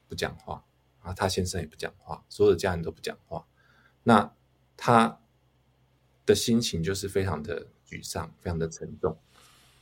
[0.08, 0.66] 不讲话，
[1.02, 3.46] 然后他先生也不讲话，所有的家人都不讲话。
[4.02, 4.34] 那
[4.76, 5.20] 他。
[6.26, 9.16] 的心情就是非常的沮丧，非常的沉重。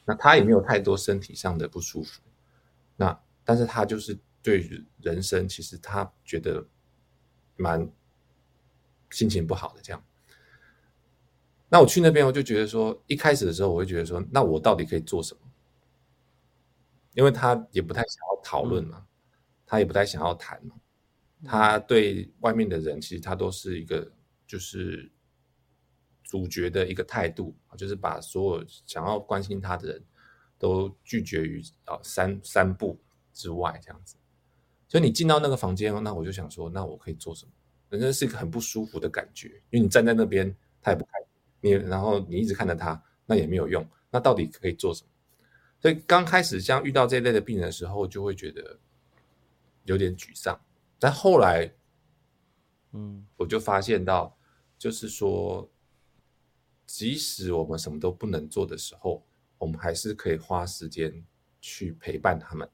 [0.04, 2.22] 那他也没有太多身体上的不舒服，
[2.98, 4.68] 那但是他就是对
[5.00, 6.68] 人生其实他觉得
[7.56, 7.90] 蛮
[9.12, 10.04] 心情不好的这样。
[11.70, 15.42] 那我去那边，我就觉得说，一开始的时候，我会觉得说，那我到底可以做什么？
[17.14, 19.06] 因为他也不太想要讨论嘛，
[19.66, 20.76] 他也不太想要谈嘛，
[21.46, 24.12] 他对外面的人，其实他都是一个
[24.48, 25.10] 就是
[26.24, 30.04] 主角的一个态度，就是把所有想要关心他的人
[30.58, 33.00] 都拒绝于啊三三步
[33.34, 34.16] 之外这样子。
[34.88, 37.52] 所以你进到那个房间，那我就想说，那我可以做什么？
[37.90, 41.14] 人生是一个很不舒服的感觉，因为你站在那边，他也不看。
[41.62, 43.88] 你然后你一直看着他，那也没有用。
[44.10, 45.10] 那到底可以做什么？
[45.80, 48.80] 所以刚开始像遇到这一类的病人的时候，就会觉得
[49.84, 50.60] 有点沮丧。
[51.00, 51.74] 但后来，
[52.92, 54.38] 嗯，我就发现到，
[54.78, 55.70] 就是说，
[56.92, 59.24] 即使我们什么都不能做的时候，
[59.58, 61.24] 我们还是可以花时间
[61.62, 62.70] 去陪伴他们。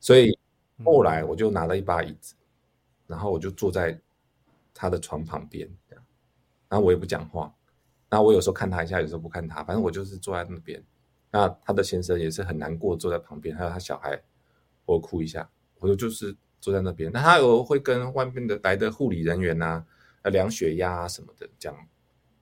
[0.00, 0.38] 所以
[0.84, 2.34] 后来我就拿了一把椅子，
[3.06, 4.00] 然后我就坐在
[4.72, 5.70] 他的床旁边。
[6.68, 7.54] 然后我也不讲话，
[8.08, 10.82] 然后我有时候看他一下，有时候不看他，反正我就是坐在那边。
[11.30, 14.20] 那他的先生也是很难过，坐在旁边，还有他小孩，
[14.84, 17.12] 我哭一下，我就就是坐在那边。
[17.12, 19.86] 那他有会跟外面的来的护理人员啊，
[20.24, 21.74] 量血压啊什么的，讲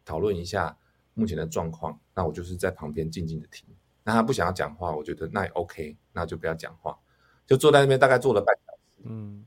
[0.04, 0.76] 讨论一下
[1.14, 1.98] 目前的状况。
[2.14, 3.66] 那我就是在旁边静静的听。
[4.02, 6.98] 那他不想要讲话，我觉得那也 OK，那就不要讲话，
[7.46, 9.02] 就坐在那边，大概坐了半小时。
[9.04, 9.44] 嗯，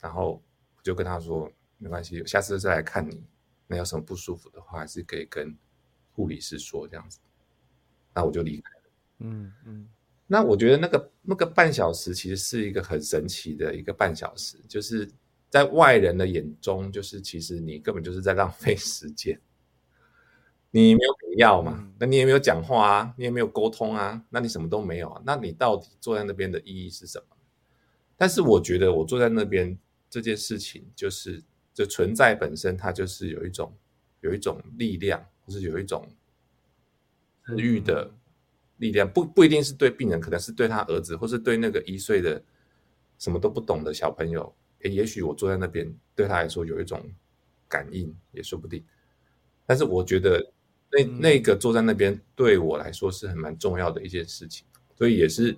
[0.00, 0.42] 然后
[0.76, 1.50] 我就跟他说。
[1.82, 3.24] 没关系，下次再来看你。
[3.66, 5.56] 那有什么不舒服的话，还是可以跟
[6.12, 7.18] 护理师说这样子。
[8.12, 8.84] 那我就离开了。
[9.20, 9.88] 嗯嗯。
[10.26, 15.10] 那我觉得那个那个半小时其实是一个很神奇的一个半小时，就是
[15.50, 19.38] 在外人的眼中，就是其实你根本就是在浪费时间。
[20.70, 21.76] 你没有给药嘛？
[21.78, 25.22] 嗯、那你也没有讲话啊，你也没有沟通啊，那你什么都没有啊？
[25.26, 27.36] 那你到底坐在那边的意义是什么？
[28.16, 29.76] 但是我觉得我坐在那边
[30.08, 31.42] 这件事情就是。
[31.72, 33.72] 就存在本身，它就是有一种
[34.22, 36.06] 有一种力量，或是有一种
[37.46, 38.12] 治愈的
[38.78, 42.42] 力量，不不一定是对病人，可能是对他儿子，或是对那个一岁的
[43.18, 44.52] 什么都不懂的小朋友。
[44.82, 47.00] 诶，也许我坐在那边，对他来说有一种
[47.68, 48.84] 感应，也说不定。
[49.66, 50.52] 但是我觉得
[50.90, 54.66] 那那个坐在那边对我来说是很蛮重要的一件事情，
[54.96, 55.56] 所以也是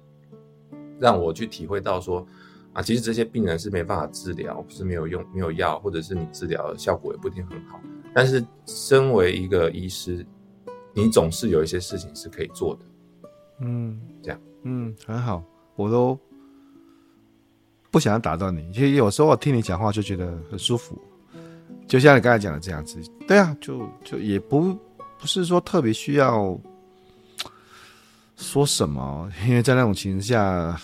[0.99, 2.27] 让我去体会到说。
[2.75, 7.79] 啊，其实这些病人是没办法治疗，不是没有用，没有药，或者是你治疗的效果也不一定很好。
[8.15, 10.25] 但是，身为一个医师，
[10.95, 12.81] 你总是有一些事情是可以做的。
[13.61, 15.45] 嗯，这样，嗯，很好，
[15.77, 16.19] 我都
[17.93, 18.69] 不想要打断你。
[18.73, 21.01] 其实有时候我听你讲话就觉得很舒服，
[21.87, 23.01] 就像你刚才讲的这样子。
[23.29, 24.77] 对啊，就就也不
[25.19, 26.59] 不是说特别需要
[28.37, 30.81] 说什么，因为在那种情况下，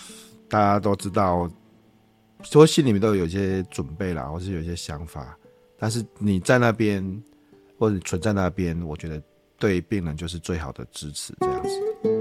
[0.47, 1.51] 大家都知道。
[2.41, 5.37] 说心里面都有一些准备啦，或是有一些想法，
[5.77, 7.03] 但是你在那边，
[7.77, 9.21] 或者存在那边，我觉得
[9.57, 12.18] 对病人就是最好的支持，这样子。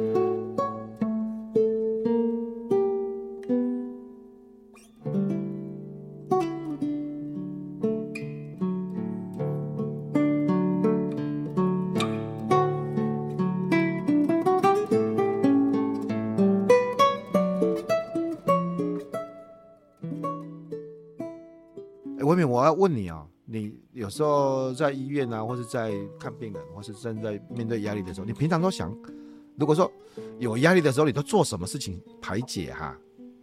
[22.78, 28.96] 问你啊，你有时候在医院啊，或是在看病人，或是正在面对压力的时候，你平常都想，
[29.56, 29.90] 如果说
[30.38, 32.96] 有压力的时候，你都做什么事情排解哈？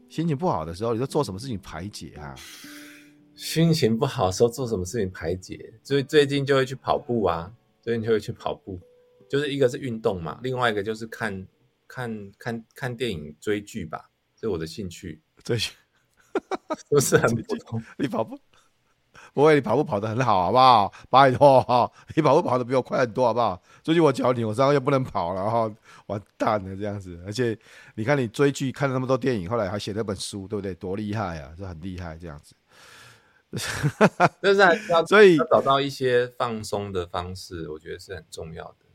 [0.08, 2.34] 心情不好的时候，你都做什么事情排解哈？
[3.36, 5.74] 心情不好的时候做什么事情排解？
[5.84, 8.80] 所以最近就会去跑步啊，最近就会去跑步，
[9.30, 11.46] 就是一个是运动嘛，另外一个就是看
[11.88, 15.22] 看看看电影、追剧吧，这是我的兴趣。
[15.44, 15.72] 追剧
[16.90, 18.40] 不是很普通， 你跑步。
[19.36, 20.94] 不会，你跑步跑得很好，好不好？
[21.10, 23.62] 拜托哈，你跑步跑得比我快很多，好不好？
[23.84, 25.70] 最近我脚扭伤，又不能跑了，然后
[26.06, 27.22] 完蛋了这样子。
[27.26, 27.58] 而且
[27.96, 30.74] 你看，你追剧看了那么多电影，后来还写了本书，对不对？
[30.76, 32.56] 多厉害啊，这很厉害这样子。
[34.40, 38.86] 但是还是要，所以要找到一些放松的方式，我觉得是很重要的。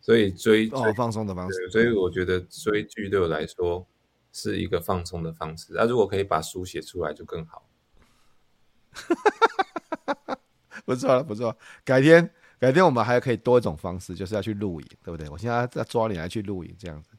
[0.00, 1.70] 所以追哦，放松的方式。
[1.70, 3.86] 所以我觉得追剧对我来说
[4.32, 5.72] 是一个放松的方式。
[5.76, 7.64] 那如果可以把书写出来，就更好。
[10.84, 11.56] 不错了，不错。
[11.84, 12.28] 改天，
[12.58, 15.28] 改天我们还可以多一种方式，就是要去露营，对不对？
[15.28, 17.10] 我现在在抓你来去露营，这样子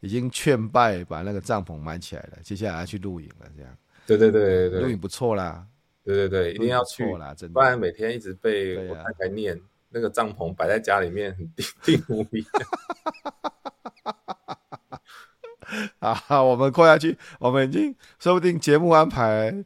[0.00, 2.38] 已经劝败把那个帐篷买起来了。
[2.42, 3.76] 接下来要去露营了，这样。
[4.06, 5.66] 对对对对对，露营不错啦。
[6.02, 7.52] 对对对，一定要去啦，真的。
[7.52, 9.60] 不然每天一直被我太太念，啊、
[9.90, 12.44] 那个帐篷摆在家里面很定定无比。
[15.98, 19.64] 啊，我们快下去，我们已经说不定节目安排。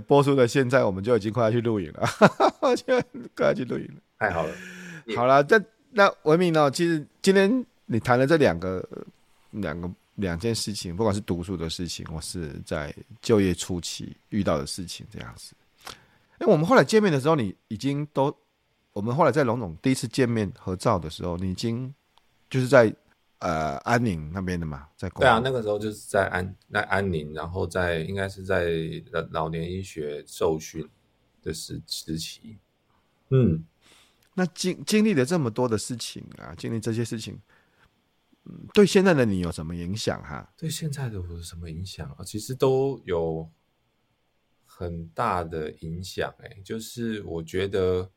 [0.00, 2.06] 播出的现在，我们就已经快要去录影了，
[2.76, 3.00] 就
[3.36, 3.94] 快要去录影了。
[4.18, 4.54] 太好了，
[5.16, 6.70] 好了，这那文明呢？
[6.70, 8.82] 其实今天你谈了这两个
[9.50, 15.54] 两个两件事情，不管是读书的事情，或是在就业初期遇到的事情，这样子。
[16.38, 18.34] 哎，我们后来见面的时候，你已经都，
[18.92, 21.92] 我们后来在龙总第一次见面合照的时候，你已经
[22.48, 22.94] 就是在。
[23.42, 28.70] 呃，安宁那边的嘛，在对啊，那个时候就是在安在安宁，然后在应该是在
[29.32, 30.88] 老年医学受训
[31.42, 32.60] 的时时期。
[33.30, 33.66] 嗯，
[34.34, 37.40] 那经经历了这么多的事情啊，经历这些事情，
[38.44, 40.52] 嗯，对现在的你有什么影响哈？
[40.56, 42.22] 对现在的我有什么影响啊？
[42.24, 43.50] 其实都有
[44.64, 48.08] 很大的影响哎，就是我觉得，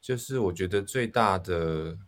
[0.00, 1.98] 就是我觉得最大的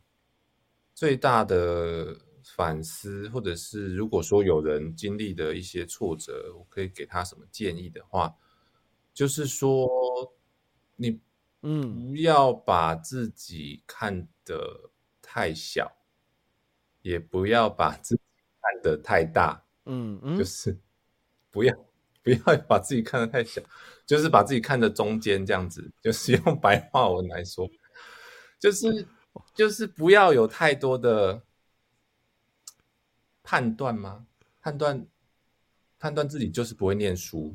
[0.95, 2.17] 最大的。
[2.45, 8.35] 反思，或者是如果说有人经历的一些挫折，我可以给他什么建议的话，
[9.13, 9.89] 就是说，
[10.97, 11.21] 你
[11.63, 14.91] 嗯，不要把自己看得
[15.23, 15.91] 太小，
[17.03, 18.23] 嗯、也不要把自己
[18.61, 20.79] 看得太大，嗯嗯，就是
[21.51, 21.75] 不要
[22.23, 22.39] 不要
[22.69, 23.63] 把自己看得太小，
[24.05, 27.67] 就是把自己看得中间这样子，就是用白话文来说，
[28.61, 29.07] 就是
[29.55, 31.43] 就是不要有太多的。
[33.45, 34.27] 判断吗？
[34.61, 35.07] 判断，
[35.99, 37.55] 判断自己就是不会念书，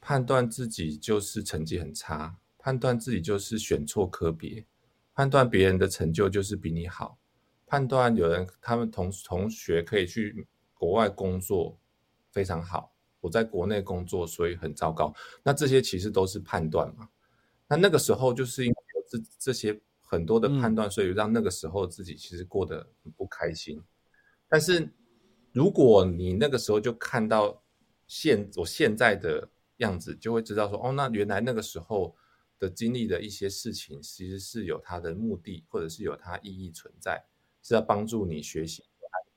[0.00, 4.66] 判断自己就是成绩很差，判断自己就是选错科别，
[5.14, 7.16] 判断别人的成就就是比你好，
[7.64, 11.78] 判断有人他们同同学可以去国外工作
[12.32, 15.14] 非常好，我在国内工作所以很糟糕。
[15.44, 17.08] 那这些其实都是判断嘛。
[17.68, 18.76] 那那个时候就是因为
[19.08, 23.80] 这这些很多的判断，所以让那个时候自己其实过得很不开心。
[24.48, 24.90] 但是，
[25.52, 27.62] 如果你那个时候就看到
[28.06, 32.16] 现我现在的样子，就会知道说，哦，那原来那个时候
[32.58, 37.22] 的经历的一些事情，其实是有它的目的，或者是有它意义存在，
[37.62, 38.82] 是要帮助你学习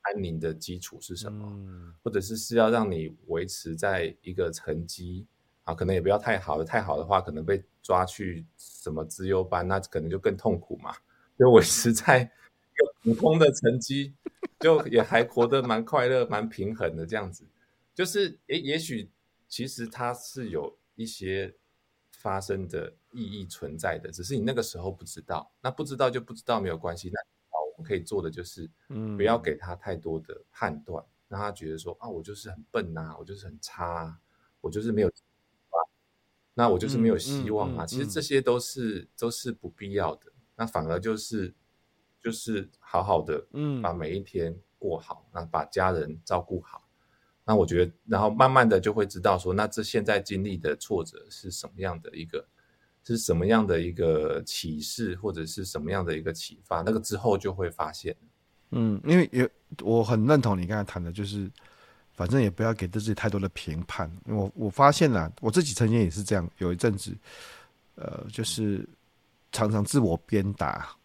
[0.04, 5.28] 安安宁的基础是什么，嗯、或者是是要让你维持在一个成绩
[5.64, 10.96] 啊，可能也不要太好的，太好的话，可能被抓去什么资优班，那可能就更痛苦嘛，
[11.38, 12.32] 就维持在一个。
[13.04, 14.14] 普通的成绩，
[14.60, 17.44] 就也还活得蛮快乐、蛮平衡的这样子，
[17.94, 19.10] 就是也，也许
[19.48, 21.56] 其实它是有一些
[22.12, 25.52] 发生的意义存在的，只是你那个时候不知道。
[25.62, 27.10] 那不知道就不知道没有关系。
[27.10, 27.20] 那
[27.72, 28.70] 我们可以做的就是，
[29.18, 34.20] 不要给他太多的判断，让他觉得说啊，我就是很笨呐，我就是很差，
[34.62, 35.78] 我就是没有啊，
[36.54, 37.86] 那我就是没有希望啊。
[37.86, 41.54] 其实这些都是都是不必要的，那反而就是。
[42.22, 46.88] 就是好好的，嗯，把每一天过好，那、嗯、把家人照顾好，
[47.44, 52.46] 那我觉得，然后慢慢的就会知道说，那这现在经历的挫折是什么样的一个，
[53.04, 58.16] 是什么样的一个启示，或者是什么样的一个启发，那个之后就会发现。
[58.70, 59.50] 嗯，因为也
[59.82, 61.50] 我很认同你刚才谈的，就是
[62.14, 64.10] 反正也不要给自己太多的评判。
[64.28, 67.18] 因为我我发现了，我自己曾经也是这样，有一阵子，
[67.96, 68.88] 呃，就是
[69.52, 70.96] 常常自我鞭打。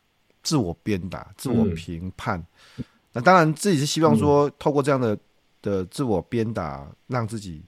[0.47, 2.39] 自我鞭打、自我评判，
[2.79, 5.21] 嗯、那当然自己是希望说，透过这样的、嗯、
[5.61, 7.65] 的自我鞭打，让自己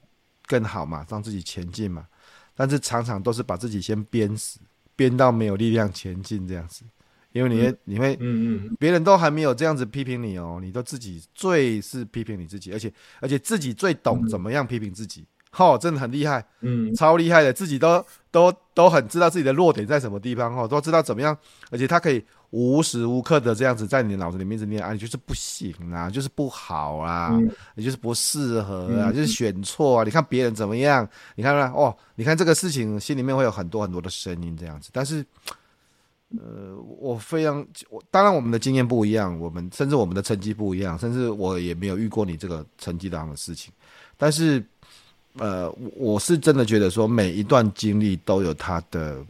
[0.46, 2.06] 更好嘛，让自己前进嘛。
[2.54, 4.60] 但是常常都是把自己先鞭死，
[4.94, 6.84] 鞭到没有力量前进这样子。
[7.32, 15.22] 因为你会，嗯、你会，嗯嗯，别人都还没有这样子批评你哦，你都自己最是批评你自己，而且而且自己最懂怎么样批评自己。
[15.22, 21.36] 嗯哦，真的很厉害，嗯，超厉害的，自己都都都很知道自己的弱点在什么地方，哦，都知道怎么样，
[21.70, 35.24] 而且他可以无时无刻的这样子在你脑子里面一直念啊，你就是不行啊，就是不好啊，嗯、你就是不适合啊，嗯、就是选错啊，你看别人怎么样，你看看哦，你看这个事情心里面会有很多很多的声音这样子，但是，
[36.38, 43.72] 呃，我非常，我当然我们的经验不一样，我们甚至我们的成绩不一样，甚至我也没有遇过你这个成绩这样的事情，
[44.16, 44.64] 但是。
[45.34, 49.24] 呃，我是真的觉得说，每一段经历都有它的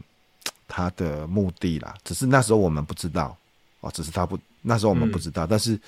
[0.68, 3.36] 它的目的啦，只是那时候我们不知道
[3.80, 5.80] 哦，只是他不那时候我们不知道，嗯、但是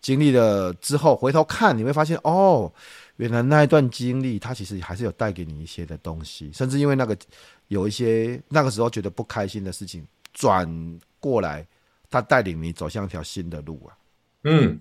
[0.00, 2.72] 经历了之后回头看，你会发现哦，
[3.16, 7.14] 原来那一段经历它其实还是有带给你一些的东西，甚至因为那个
[7.66, 10.66] 有一些那个时候觉得不开心的事情转
[11.20, 11.66] 过来，
[12.08, 13.92] 它带领你走向一条新的路啊，
[14.44, 14.80] 嗯。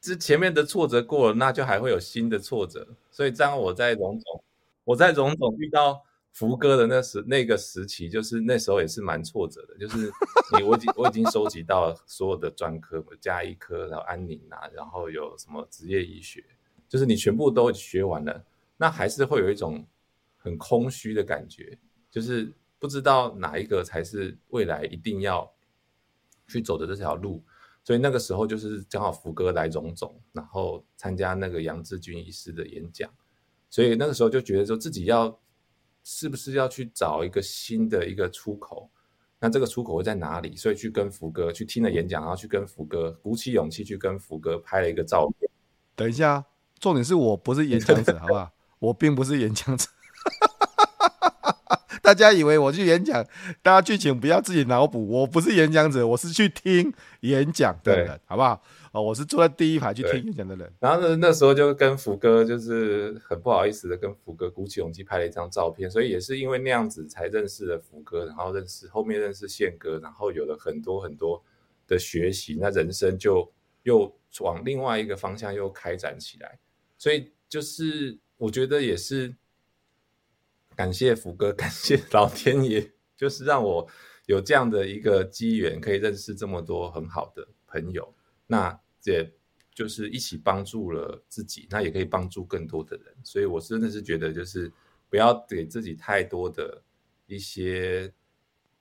[0.00, 2.84] 之前面的挫折过了，那就还会有新的挫折。
[3.12, 4.42] 所以，当我在荣总，
[4.82, 6.02] 我在荣总遇到
[6.32, 9.76] 福哥的那时那个时期，就是那时候也是蛮挫折的。
[9.78, 10.10] 就是
[10.56, 16.42] 你，我已经我已经收集到所有的专科，加医科，然后安宁啊，然后有什么职业医学，
[16.88, 18.44] 就是你全部都学完了，
[18.78, 19.86] 那还是会有一种
[20.38, 21.78] 很空虚的感觉，
[22.10, 25.52] 就是不知道哪一个才是未来一定要
[26.48, 27.42] 去走的这条路。
[27.84, 33.12] 所以那个时候就是刚好福哥来荣总，然后参加那个杨志军医师的演讲，
[33.68, 35.36] 所以那个时候就觉得说自己要
[36.04, 38.90] 是不是要去找一个新的一个出口。
[39.40, 40.54] 那这个出口会在哪里？
[40.54, 45.50] 所以去跟福哥去听了演讲，然后去跟福哥鼓起勇气去跟福哥拍了一个照片。
[45.96, 46.44] 等一下，
[46.78, 48.50] 重点是我不是演讲者，好不好？
[48.78, 49.88] 我并不是演讲者。
[52.02, 53.24] 大家以为我去演讲，
[53.62, 55.06] 大家剧情不要自己脑补。
[55.08, 58.62] 我不是演讲者，我是去听演讲的人，好不好？
[58.92, 60.70] 哦，我是坐在第一排去听演讲的人。
[60.78, 65.90] 然后呢，那时候就跟福哥，就是很不好意思的跟福哥鼓起勇气拍了一张照片。
[65.90, 71.42] 所以也是因为那样子才认识了福哥，然后认识后面认识宪哥，然后有了很多很多
[71.86, 73.50] 的学习，那人生就
[73.84, 76.58] 又往另外一个方向又开展起来。
[76.98, 79.34] 所以就是我觉得也是
[80.76, 83.88] 感谢福哥，感谢老天爷，就是让我
[84.26, 88.14] 有这样的一个机缘，可以认识这么多很好的朋友。
[88.52, 89.32] 那也
[89.74, 94.70] 就是一起帮助了自己，那也可以帮助更多的人，所以我真的是觉得，就是
[95.08, 96.82] 不要给自己太多的
[97.26, 98.12] 一些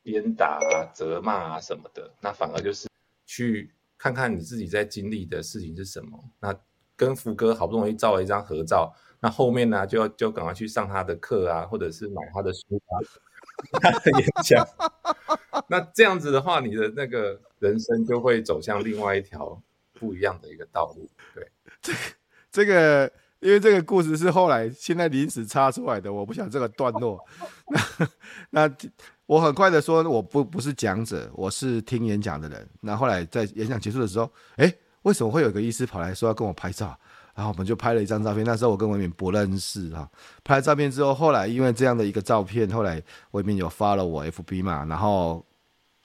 [0.03, 2.89] 鞭打啊、责骂啊什么的，那反而就是
[3.25, 6.21] 去看看你自己在经历的事情是什么。
[6.41, 6.53] 那
[6.97, 12.93] 跟福哥好不容易照了一张合照，那后面呢就要就赶快去上他的课啊，或者是买他的书啊，
[13.73, 14.67] 他的演讲。
[15.67, 19.61] 那这样子的话，你的那个人生就会走向另外一条
[19.93, 21.09] 不一样的一个道路。
[21.33, 21.47] 对，
[21.81, 21.99] 这个
[22.51, 27.19] 这个，因为这个故事是后来现在临时插出来的，我不想这个段落。
[28.49, 28.75] 那那
[29.25, 32.67] 我很快的说，我不不是讲者，我是听演讲的人。
[32.81, 36.97] 那后来在演讲结束的时候，哎，为什么会有个医师跑来说要跟我拍照？
[37.41, 38.45] 然后我们就拍了一张照片。
[38.45, 40.07] 那时候我跟维敏不认识哈。
[40.43, 45.43] 拍了照片之后，后来因为这样的一个照片，后来维敏有发了我 FB 嘛，然后。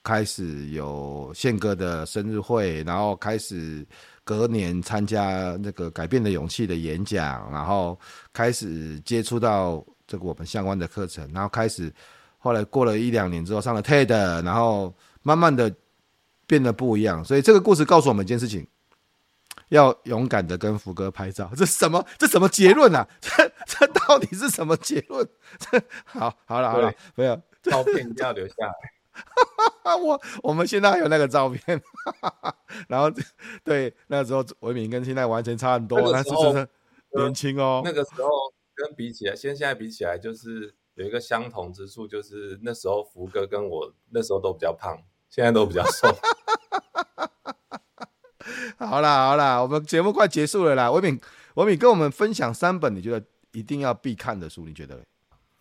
[0.03, 3.85] 开始有宪哥的生日会，然后开始
[4.23, 7.99] 隔年参加那个改变的勇气的演讲，然后
[8.31, 11.93] 开始接触到这个我们相关的课程，然后开始
[12.37, 14.09] 后来过了一两年之后上了 TED，
[14.45, 15.69] 然后慢慢的
[16.45, 17.21] 变得不一样。
[17.25, 18.65] 所以这个故事告诉我们一件事情：
[19.69, 21.51] 要勇敢的跟福哥拍照。
[21.55, 22.05] 这什么？
[22.17, 23.07] 这什么结论啊？
[23.19, 25.27] 这这到底是什么结论？
[25.59, 28.73] 这 好好了好了，没有照片一定要留下来。
[29.99, 31.81] 我我们现在还有那个照片，
[32.87, 33.11] 然后
[33.63, 36.69] 对那时候维敏跟现在完全差很多，那是真的
[37.15, 37.81] 年轻哦。
[37.83, 38.29] 那个时候
[38.75, 44.95] 跟比起来，现现在比起来，就是有一个相同之处，就是那时候福哥跟我那时候都比较胖，
[45.29, 46.15] 现在都比较瘦。
[48.77, 50.91] 好啦好啦，我们节目快结束了啦。
[50.91, 51.19] 文敏
[51.55, 54.99] 文敏跟我们分享三本你觉得一定要必看的书，你觉得？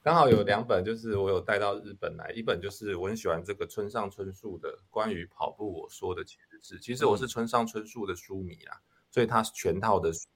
[0.02, 2.30] 刚好有两本，就是我有带到日本来。
[2.30, 8.80] 一本就是我很喜欢这个村上春树的关于跑步我说的其实是，其实我是村上春树的书迷啦，
[9.10, 10.28] 所以他全套的书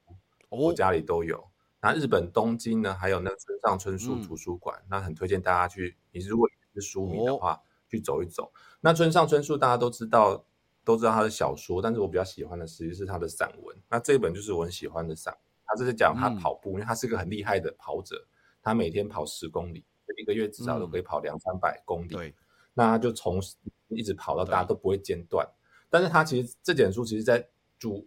[0.48, 1.48] 我家里都有。
[1.80, 5.96] 那日本东京呢，还有那个村上春树图书馆，那很推荐大家去。
[6.10, 8.52] 你如果是书迷的话，去走一走。
[8.80, 10.44] 那村上春树大家都知道，
[10.90, 13.76] 都知道他的小说，但是我比较喜欢的其实际是他的散文。
[13.88, 18.26] 那这一本就是我很喜欢的散文，他这是讲他跑步，因为他是个很厉害的跑者。
[18.62, 19.82] 他每天跑十公里，
[20.18, 22.08] 一个月至少都可以跑两三百公里。
[22.08, 22.34] 嗯、对，
[22.74, 23.40] 那他就从
[23.88, 25.48] 一直跑到大家都不会间断。
[25.88, 28.06] 但是他其实这本书其实在主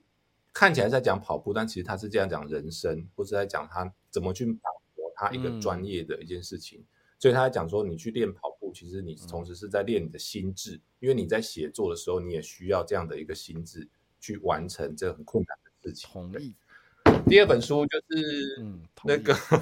[0.53, 4.61] 看起来在讲跑步，但其实他是这样讲人生，或者在讲他怎么去跑，
[5.15, 6.79] 他一个专业的一件事情。
[6.81, 13.87] 嗯、所以他在讲说，你去练跑步，其实你同时是在练你的心智，嗯、因为你在写作的时候，你也需要这样的一个心智
[14.19, 16.09] 去完成这很困难的事情。
[16.11, 16.55] 同意。
[17.27, 18.65] 第二本书就是
[19.03, 19.33] 那个。
[19.51, 19.61] 嗯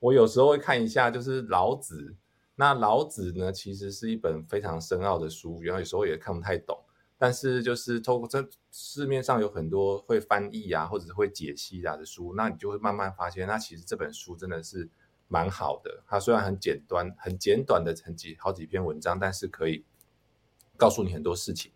[0.00, 2.16] 我有时候会看一下，就是老子。
[2.54, 6.74] 那老子呢，其实是一本非常深奥的书，然后有时候也看不太懂。
[7.18, 14.88] 但是就是透过这市面上有很多会翻译啊，或者是会解析啊的书，那你就会慢慢发现，那其实这本书真的是
[15.30, 16.02] 蛮好的。
[16.06, 19.86] 它虽然很简短、很简短的成几好几篇文章，但是可以
[20.76, 21.72] 告诉你很多事情。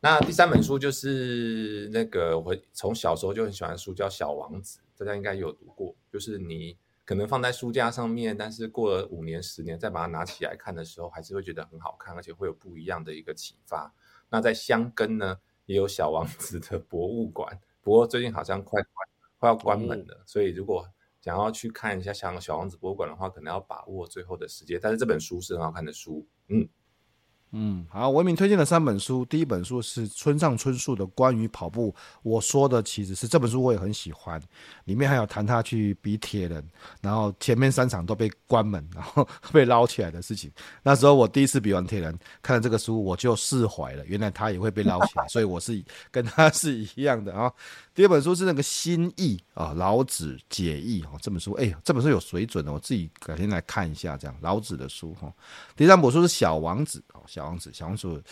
[0.00, 6.78] 那第三本书就是那个我从小时候就很喜欢的书，叫《小王子》，大家应该有读过，就是你。
[7.06, 13.94] 可能放在书架上面，但是过了五年、十年再把它拿起来看的时候，还是会觉得很好看，而且会有不一样的一个启发。
[14.28, 18.82] 那在箱根呢，也有小王子的博物馆，不过最近好像快
[19.38, 20.84] 快要关门了，所以如果
[21.26, 24.78] 想要去看一下像小王子博物馆的话，可能要把握最后的时间。
[24.80, 26.68] 但是这本书是很好看的书，嗯，
[27.50, 31.90] 嗯，好，文明推荐的三本书，第一本书是村上春树的《关于跑步》，
[32.22, 34.40] 我说的其实是这本书我也很喜欢，
[34.84, 36.64] 里面还有谈他去比铁人，
[37.00, 40.48] 然后前面三场都被关门，然后 被捞起来的事情。
[40.80, 47.52] 那时候我第一次比完铁人，看了这个书我就释怀了，原来他也会被捞起来，所以我是跟他是一样的啊。
[47.96, 55.32] 第二本书是那个《心意》啊，《老子解义》哈，这本书，哎，这本书有水准的，我自己改天来看一下，这样老子的书哈。
[55.74, 58.22] 第三本书是《小王子》哦，《小王子》，小王子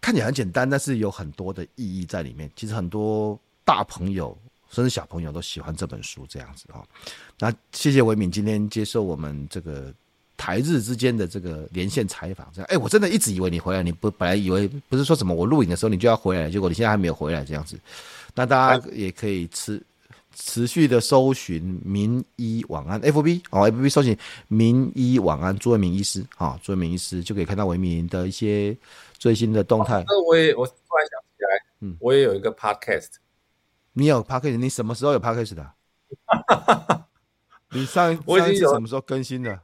[0.00, 2.48] 看起来很简单，但是有很多的意义在里面。
[2.54, 4.38] 其实很多大朋友
[4.70, 6.80] 甚至小朋友都喜欢这本书这样子哈。
[7.40, 9.92] 那谢谢维敏今天接受我们这个
[10.36, 17.76] 台日之间的这个连线采访，这样，哎，我真的一直以为你回来，你不本来以为不是说什么我录影的时候你就要回来，结果你现在还没有回来这样子。
[18.34, 19.80] 那大家也可以持
[20.34, 24.16] 持续的搜寻名医晚安 FB 哦，FB 搜寻
[24.48, 28.76] 名医晚安朱为民医师啊，朱为民医师就可以看到维明的一些
[29.18, 30.04] 最新的动态。
[30.06, 31.48] 那我也我突然想起来，
[31.80, 33.10] 嗯，我也有一个 podcast。
[33.92, 34.56] 你有 podcast？
[34.56, 35.72] 你什么时候有 podcast 的？
[37.70, 39.60] 你上我已经有什么时候更新的？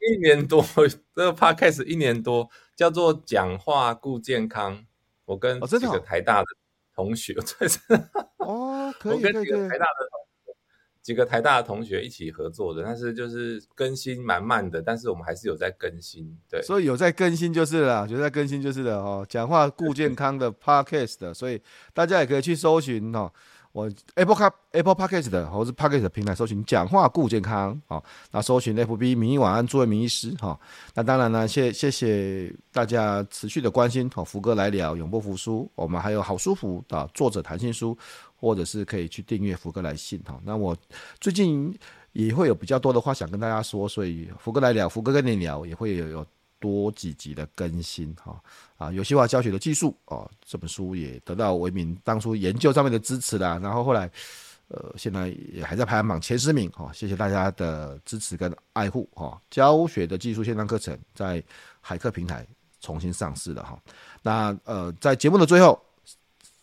[0.00, 0.62] 一年多，
[1.14, 4.84] 这个 podcast 一年多，叫做讲话顾健康。
[5.24, 6.46] 我跟这个台大的。
[6.94, 7.78] 同学， 这是
[8.38, 10.52] 哦，可以，我跟几个台大的同学，
[11.02, 19.26] 几个台大的同学一起合作的，但是就是更新蛮慢的，但是我们还是有在更新，对，所以有在更新就是了，有在更新就是了哦。
[19.28, 21.60] 讲话顾健康的 Podcast 的，所以
[21.92, 23.32] 大家也可以去搜寻哦。
[23.72, 30.58] 我 Apple Car Apple Podcast 的，或是 Podcast 的平台搜寻“讲话顾健康”好，那搜寻 FB 名医晚安，作为名医师哈。
[30.94, 34.22] 那当然呢，谢谢谢大家持续的关心哦。
[34.22, 35.70] 福哥来聊，永不服输。
[35.74, 37.96] 我们还有好舒服的，作者谈心书，
[38.36, 40.38] 或者是可以去订阅福哥来信哈。
[40.44, 40.76] 那我
[41.18, 41.74] 最近
[42.12, 46.26] 也会有比较多的话想跟大家说，所以福哥来聊，福哥跟你聊也会有有。
[46.62, 48.40] 多几集的更新哈
[48.76, 54.08] 啊，游戏化教学的技术哦，这本书也得到维民当初研究上面的支持啦，然后后来
[54.68, 59.38] 呃，现在也还在排行榜前十名哈，谢谢大家的支持跟爱护哈。
[59.50, 61.42] 教学的技术线上课程在
[61.80, 62.46] 海课平台
[62.80, 63.76] 重新上市了哈。
[64.22, 65.78] 那呃，在节目的最后，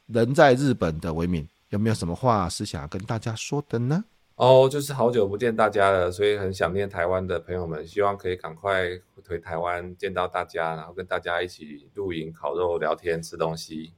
[0.07, 4.03] 人在日本的维民有没有什么话是想要跟大家说的呢？
[4.39, 8.87] 哦，oh, 就是好久不见大家了，所以很想念台湾的朋友们，希望可以赶快
[9.27, 13.91] 回台湾见到大家，然后跟大家一起露营、烤肉、聊天、吃东西。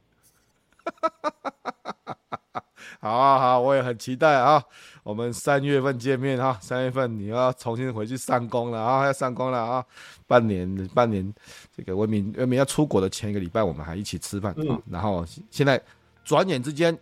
[2.98, 4.60] 好啊，好，我也很期待啊！
[5.04, 9.86] 我们三月份见面啊，三月份你要重新回去上工了啊，要上工了啊！
[10.26, 11.32] 半年，半年，
[11.76, 15.80] 这个文明文明要出国的前一个礼拜，我们还一起吃饭，嗯，然后现在
[16.24, 16.98] 转眼之间，哎。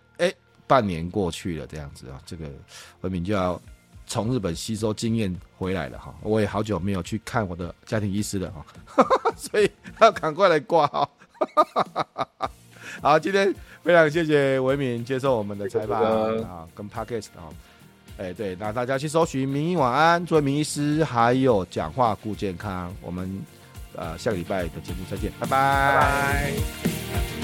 [0.71, 2.47] 半年过去了，这样子啊，这个
[3.01, 3.61] 文明就要
[4.07, 6.15] 从日本吸收经验回来了哈。
[6.23, 8.65] 我也好久没有去看我的家庭医师了哈，
[9.37, 9.69] 所以
[10.01, 11.11] 要赶快来挂号。
[13.03, 13.53] 好，今天
[13.83, 16.01] 非常谢谢文明接受我们的采访
[16.43, 17.51] 啊，跟 Podcast 啊，
[18.17, 23.43] 哎对，那大家去搜寻名医晚安，作为名医师，还有讲话顾健康，我们
[23.97, 25.51] 呃下个礼拜的节目再见，拜拜。
[25.51, 27.40] 拜拜。